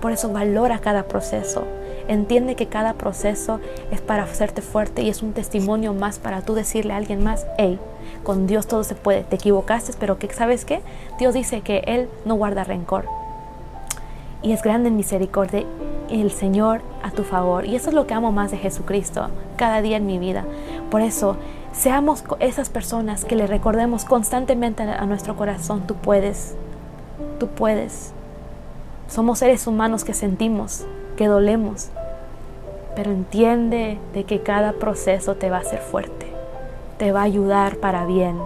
Por 0.00 0.12
eso 0.12 0.32
valora 0.32 0.78
cada 0.78 1.04
proceso. 1.04 1.64
Entiende 2.08 2.54
que 2.54 2.66
cada 2.66 2.94
proceso 2.94 3.60
es 3.90 4.00
para 4.00 4.22
hacerte 4.22 4.62
fuerte 4.62 5.02
y 5.02 5.10
es 5.10 5.22
un 5.22 5.32
testimonio 5.32 5.92
más 5.92 6.18
para 6.18 6.40
tú 6.40 6.54
decirle 6.54 6.94
a 6.94 6.96
alguien 6.96 7.22
más, 7.22 7.46
hey, 7.58 7.78
con 8.22 8.46
Dios 8.46 8.66
todo 8.66 8.84
se 8.84 8.94
puede. 8.94 9.24
Te 9.24 9.36
equivocaste, 9.36 9.92
pero 9.98 10.18
que 10.18 10.32
sabes 10.32 10.64
qué? 10.64 10.80
Dios 11.18 11.34
dice 11.34 11.60
que 11.60 11.82
Él 11.86 12.08
no 12.24 12.34
guarda 12.34 12.64
rencor. 12.64 13.04
Y 14.42 14.52
es 14.52 14.62
grande 14.62 14.88
en 14.88 14.96
misericordia 14.96 15.64
el 16.10 16.30
Señor 16.30 16.80
a 17.02 17.10
tu 17.10 17.24
favor. 17.24 17.66
Y 17.66 17.76
eso 17.76 17.90
es 17.90 17.94
lo 17.94 18.06
que 18.06 18.14
amo 18.14 18.32
más 18.32 18.50
de 18.50 18.56
Jesucristo 18.56 19.28
cada 19.56 19.82
día 19.82 19.96
en 19.96 20.06
mi 20.06 20.18
vida. 20.18 20.44
Por 20.90 21.02
eso, 21.02 21.36
seamos 21.72 22.24
esas 22.40 22.70
personas 22.70 23.24
que 23.24 23.36
le 23.36 23.46
recordemos 23.46 24.04
constantemente 24.04 24.84
a 24.84 25.04
nuestro 25.06 25.36
corazón, 25.36 25.86
tú 25.86 25.94
puedes, 25.94 26.54
tú 27.38 27.48
puedes. 27.48 28.14
Somos 29.08 29.38
seres 29.38 29.66
humanos 29.66 30.04
que 30.04 30.12
sentimos, 30.12 30.84
que 31.16 31.28
dolemos, 31.28 31.88
pero 32.94 33.10
entiende 33.10 33.98
de 34.12 34.24
que 34.24 34.42
cada 34.42 34.74
proceso 34.74 35.34
te 35.34 35.48
va 35.48 35.56
a 35.56 35.60
hacer 35.60 35.80
fuerte, 35.80 36.26
te 36.98 37.10
va 37.10 37.20
a 37.20 37.24
ayudar 37.24 37.78
para 37.78 38.04
bien. 38.04 38.36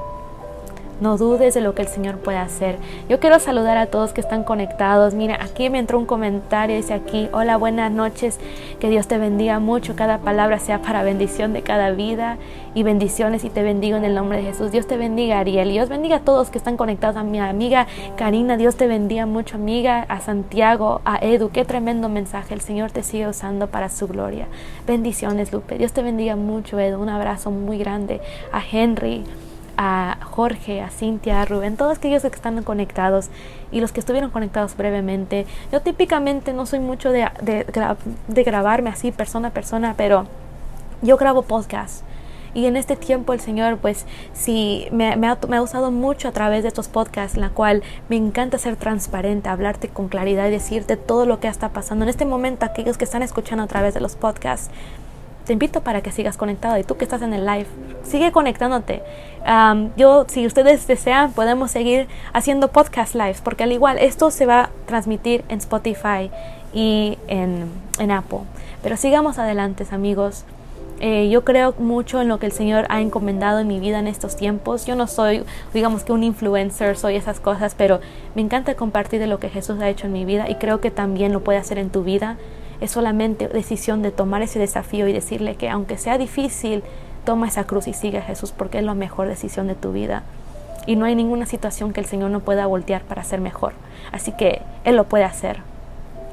No 1.03 1.19
dudes 1.19 1.53
de 1.55 1.61
lo 1.61 1.75
que 1.75 1.83
el 1.83 1.88
Señor 1.88 2.19
puede 2.19 2.38
hacer. 2.38 2.79
Yo 3.09 3.19
quiero 3.19 3.41
saludar 3.41 3.77
a 3.77 3.87
todos 3.87 4.12
que 4.12 4.21
están 4.21 4.45
conectados. 4.45 5.15
Mira, 5.15 5.37
aquí 5.43 5.69
me 5.69 5.81
entró 5.81 5.99
un 5.99 6.07
comentario, 6.07 6.77
dice 6.77 6.95
aquí, 6.95 7.29
hola, 7.33 7.57
buenas 7.57 7.91
noches, 7.91 8.38
que 8.79 8.88
Dios 8.88 9.09
te 9.09 9.19
bendiga 9.19 9.59
mucho, 9.59 9.97
cada 9.97 10.19
palabra 10.19 10.61
sea 10.61 10.81
para 10.81 11.03
bendición 11.03 11.55
de 11.55 11.62
cada 11.62 11.91
vida 11.91 12.37
y 12.73 12.85
bendiciones 12.85 13.43
y 13.43 13.51
te 13.51 13.65
bendigo 13.65 13.97
en 13.97 14.05
el 14.05 14.15
nombre 14.15 14.38
de 14.38 14.45
Jesús. 14.45 14.71
Dios 14.71 14.87
te 14.87 14.97
bendiga, 14.97 15.41
Ariel, 15.41 15.71
y 15.71 15.73
Dios 15.73 15.88
bendiga 15.88 16.19
a 16.19 16.21
todos 16.21 16.51
que 16.51 16.59
están 16.59 16.77
conectados, 16.77 17.17
a 17.17 17.25
mi 17.25 17.41
amiga 17.41 17.88
Karina, 18.17 18.57
Dios 18.57 18.77
te 18.77 18.87
bendiga 18.87 19.27
mucho, 19.27 19.57
amiga, 19.57 20.07
a 20.09 20.21
Santiago, 20.21 21.01
a 21.05 21.19
Edu, 21.19 21.51
qué 21.51 21.65
tremendo 21.65 22.09
mensaje, 22.09 22.55
el 22.55 22.61
Señor 22.61 22.93
te 22.93 23.03
sigue 23.03 23.27
usando 23.27 23.67
para 23.67 23.88
su 23.88 24.07
gloria. 24.07 24.47
Bendiciones, 24.87 25.53
Lupe, 25.53 25.79
Dios 25.79 25.93
te 25.93 26.03
bendiga 26.03 26.37
mucho, 26.37 26.79
Edu, 26.79 27.03
un 27.03 27.09
abrazo 27.09 27.51
muy 27.51 27.79
grande, 27.79 28.21
a 28.53 28.62
Henry, 28.65 29.25
a 29.77 30.19
Jorge, 30.23 30.81
a 30.81 30.91
Cintia, 30.91 31.43
a 31.43 31.45
Rubén, 31.45 31.77
todos 31.77 31.99
aquellos 31.99 32.23
que 32.23 32.29
están 32.29 32.63
conectados 32.63 33.29
y 33.71 33.81
los 33.81 33.93
que 33.93 34.01
estuvieron 34.01 34.31
conectados 34.31 34.77
brevemente. 34.77 35.47
Yo 35.73 35.81
típicamente 35.81 36.53
no 36.53 36.67
soy 36.67 36.81
mucho 36.81 37.11
de, 37.11 37.29
de, 37.43 38.43
grabarme 38.45 38.91
así 38.91 39.13
persona 39.13 39.49
a 39.49 39.51
persona, 39.53 39.95
pero 39.97 40.27
yo 41.03 41.17
grabo 41.17 41.43
podcast. 41.43 42.05
Y 42.55 42.67
en 42.67 42.77
este 42.77 42.97
tiempo 42.97 43.33
el 43.33 43.41
Señor, 43.41 43.79
pues 43.79 44.05
sí, 44.35 44.87
me, 44.93 45.17
me, 45.17 45.27
ha, 45.27 45.39
me, 45.49 45.57
ha, 45.57 45.63
usado 45.63 45.91
mucho 45.91 46.29
a 46.29 46.33
través 46.33 46.63
de 46.63 46.69
estos 46.69 46.87
podcasts, 46.87 47.37
en 47.37 47.41
la 47.41 47.49
cual 47.49 47.83
me 48.11 48.17
encanta 48.17 48.59
ser 48.59 48.77
transparente, 48.77 49.49
hablarte 49.49 49.89
con 49.89 50.09
claridad 50.09 50.49
y 50.49 50.51
decirte 50.51 50.99
todo 50.99 51.25
lo 51.25 51.41
que 51.41 51.49
está 51.49 51.71
pasando. 51.71 52.05
En 52.05 52.11
este 52.11 52.27
momento, 52.27 52.67
aquellos 52.67 52.99
que 52.99 53.05
están 53.05 53.23
escuchando 53.23 53.65
a 53.65 53.69
través 53.69 53.95
de 53.95 54.01
los 54.01 54.17
podcasts, 54.17 54.71
te 55.44 55.52
invito 55.52 55.81
para 55.83 56.02
que 56.02 56.12
sigas 56.12 56.37
conectado 56.37 56.78
y 56.78 56.85
tú 56.85 56.96
que 56.96 57.05
estás 57.05 57.22
en 57.22 57.33
el 57.33 57.44
live, 57.44 57.66
sigue 58.02 58.33
conectándote. 58.33 59.02
yo, 59.96 60.26
si 60.28 60.46
ustedes 60.46 60.87
desean, 60.87 61.33
podemos 61.33 61.70
seguir 61.70 62.09
haciendo 62.33 62.68
podcast 62.68 63.14
lives, 63.14 63.40
porque 63.40 63.64
al 63.64 63.72
igual 63.72 63.98
esto 63.98 64.31
se 64.31 64.46
va 64.46 64.64
a 64.64 64.70
transmitir 64.87 65.44
en 65.48 65.59
Spotify 65.59 66.31
y 66.72 67.18
en, 67.28 67.70
en 67.98 68.11
Apple. 68.11 68.40
Pero 68.83 68.96
sigamos 68.96 69.38
adelante, 69.38 69.87
amigos. 69.90 70.44
Eh, 71.05 71.28
yo 71.31 71.44
creo 71.44 71.74
mucho 71.78 72.20
en 72.20 72.28
lo 72.28 72.38
que 72.38 72.46
el 72.46 72.52
Señor 72.52 72.87
ha 72.88 73.00
encomendado 73.00 73.59
en 73.59 73.66
mi 73.66 73.81
vida 73.81 73.98
en 73.98 74.07
estos 74.07 74.37
tiempos. 74.37 74.87
Yo 74.87 74.94
no 74.94 75.09
soy, 75.09 75.42
digamos 75.74 76.05
que 76.05 76.12
un 76.12 76.22
influencer, 76.22 76.96
soy 76.96 77.16
esas 77.16 77.40
cosas, 77.40 77.74
pero 77.76 78.00
me 78.37 78.42
encanta 78.42 78.76
compartir 78.76 79.18
de 79.18 79.26
lo 79.26 79.40
que 79.40 79.48
Jesús 79.48 79.81
ha 79.81 79.88
hecho 79.88 80.07
en 80.07 80.12
mi 80.12 80.24
vida 80.24 80.48
y 80.48 80.55
creo 80.55 80.81
que 80.81 80.92
también 80.92 81.33
lo 81.33 81.40
puede 81.40 81.59
hacer 81.59 81.78
en 81.78 81.90
tu 81.90 82.05
vida 82.05 82.37
Es 82.83 82.90
solamente 82.90 83.47
decisión 83.47 84.03
de 84.03 84.11
tomar 84.11 84.42
ese 84.42 84.59
desafío 84.59 85.07
y 85.07 85.12
decirle 85.12 85.55
que 85.55 85.71
aunque 85.71 85.97
sea 85.99 86.18
difícil, 86.18 86.83
toma 87.25 87.47
esa 87.47 87.62
cruz 87.62 87.87
y 87.87 87.92
sigue 87.92 88.18
a 88.18 88.23
Jesús 88.23 88.51
porque 88.51 88.79
es 88.79 88.85
la 88.85 88.95
mejor 88.95 89.29
decisión 89.29 89.68
de 89.68 89.77
tu 89.77 89.92
vida. 89.92 90.25
Y 90.85 90.97
no 90.97 91.05
hay 91.05 91.14
ninguna 91.14 91.47
situación 91.47 91.92
que 91.92 92.01
el 92.01 92.07
Señor 92.07 92.33
no 92.33 92.40
pueda 92.40 92.66
voltear 92.66 93.03
para 93.03 93.23
ser 93.23 93.40
mejor. 93.40 93.75
Así 94.11 94.33
que 94.33 94.62
Él 94.83 94.97
lo 94.97 95.05
puede 95.05 95.23
hacer. 95.23 95.61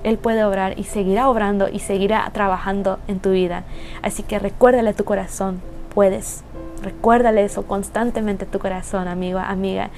Él 0.03 0.17
puede 0.17 0.43
obrar 0.43 0.79
y 0.79 0.85
seguirá 0.85 1.29
obrando 1.29 1.69
y 1.69 1.81
seguirá 1.81 2.27
trabajando 2.33 2.97
en 3.07 3.19
tu 3.19 3.29
vida. 3.29 3.63
Así 4.01 4.23
que 4.23 4.39
recuérdale 4.39 4.89
a 4.89 4.93
tu 4.93 5.03
corazón, 5.03 5.61
puedes. 5.93 6.43
Recuérdale 6.81 7.43
eso 7.43 7.67
constantemente 7.67 8.45
a 8.45 8.47
tu 8.47 8.57
corazón, 8.57 9.07
amigo, 9.07 9.37
amiga. 9.37 9.91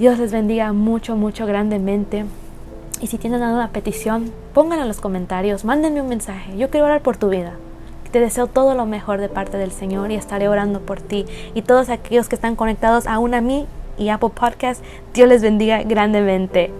Dios 0.00 0.18
les 0.18 0.32
bendiga 0.32 0.72
mucho, 0.72 1.14
mucho 1.14 1.46
grandemente. 1.46 2.24
Y 3.04 3.06
si 3.06 3.18
tienen 3.18 3.42
alguna 3.42 3.68
petición, 3.68 4.32
pónganla 4.54 4.84
en 4.84 4.88
los 4.88 5.02
comentarios, 5.02 5.66
mándenme 5.66 6.00
un 6.00 6.08
mensaje. 6.08 6.56
Yo 6.56 6.70
quiero 6.70 6.86
orar 6.86 7.02
por 7.02 7.18
tu 7.18 7.28
vida. 7.28 7.52
Te 8.10 8.18
deseo 8.18 8.46
todo 8.46 8.74
lo 8.74 8.86
mejor 8.86 9.20
de 9.20 9.28
parte 9.28 9.58
del 9.58 9.72
Señor 9.72 10.10
y 10.10 10.14
estaré 10.14 10.48
orando 10.48 10.80
por 10.80 11.02
ti. 11.02 11.26
Y 11.52 11.60
todos 11.60 11.90
aquellos 11.90 12.30
que 12.30 12.34
están 12.34 12.56
conectados 12.56 13.06
aún 13.06 13.34
a 13.34 13.42
mí 13.42 13.66
y 13.98 14.08
Apple 14.08 14.30
Podcast, 14.30 14.82
Dios 15.12 15.28
les 15.28 15.42
bendiga 15.42 15.82
grandemente. 15.82 16.72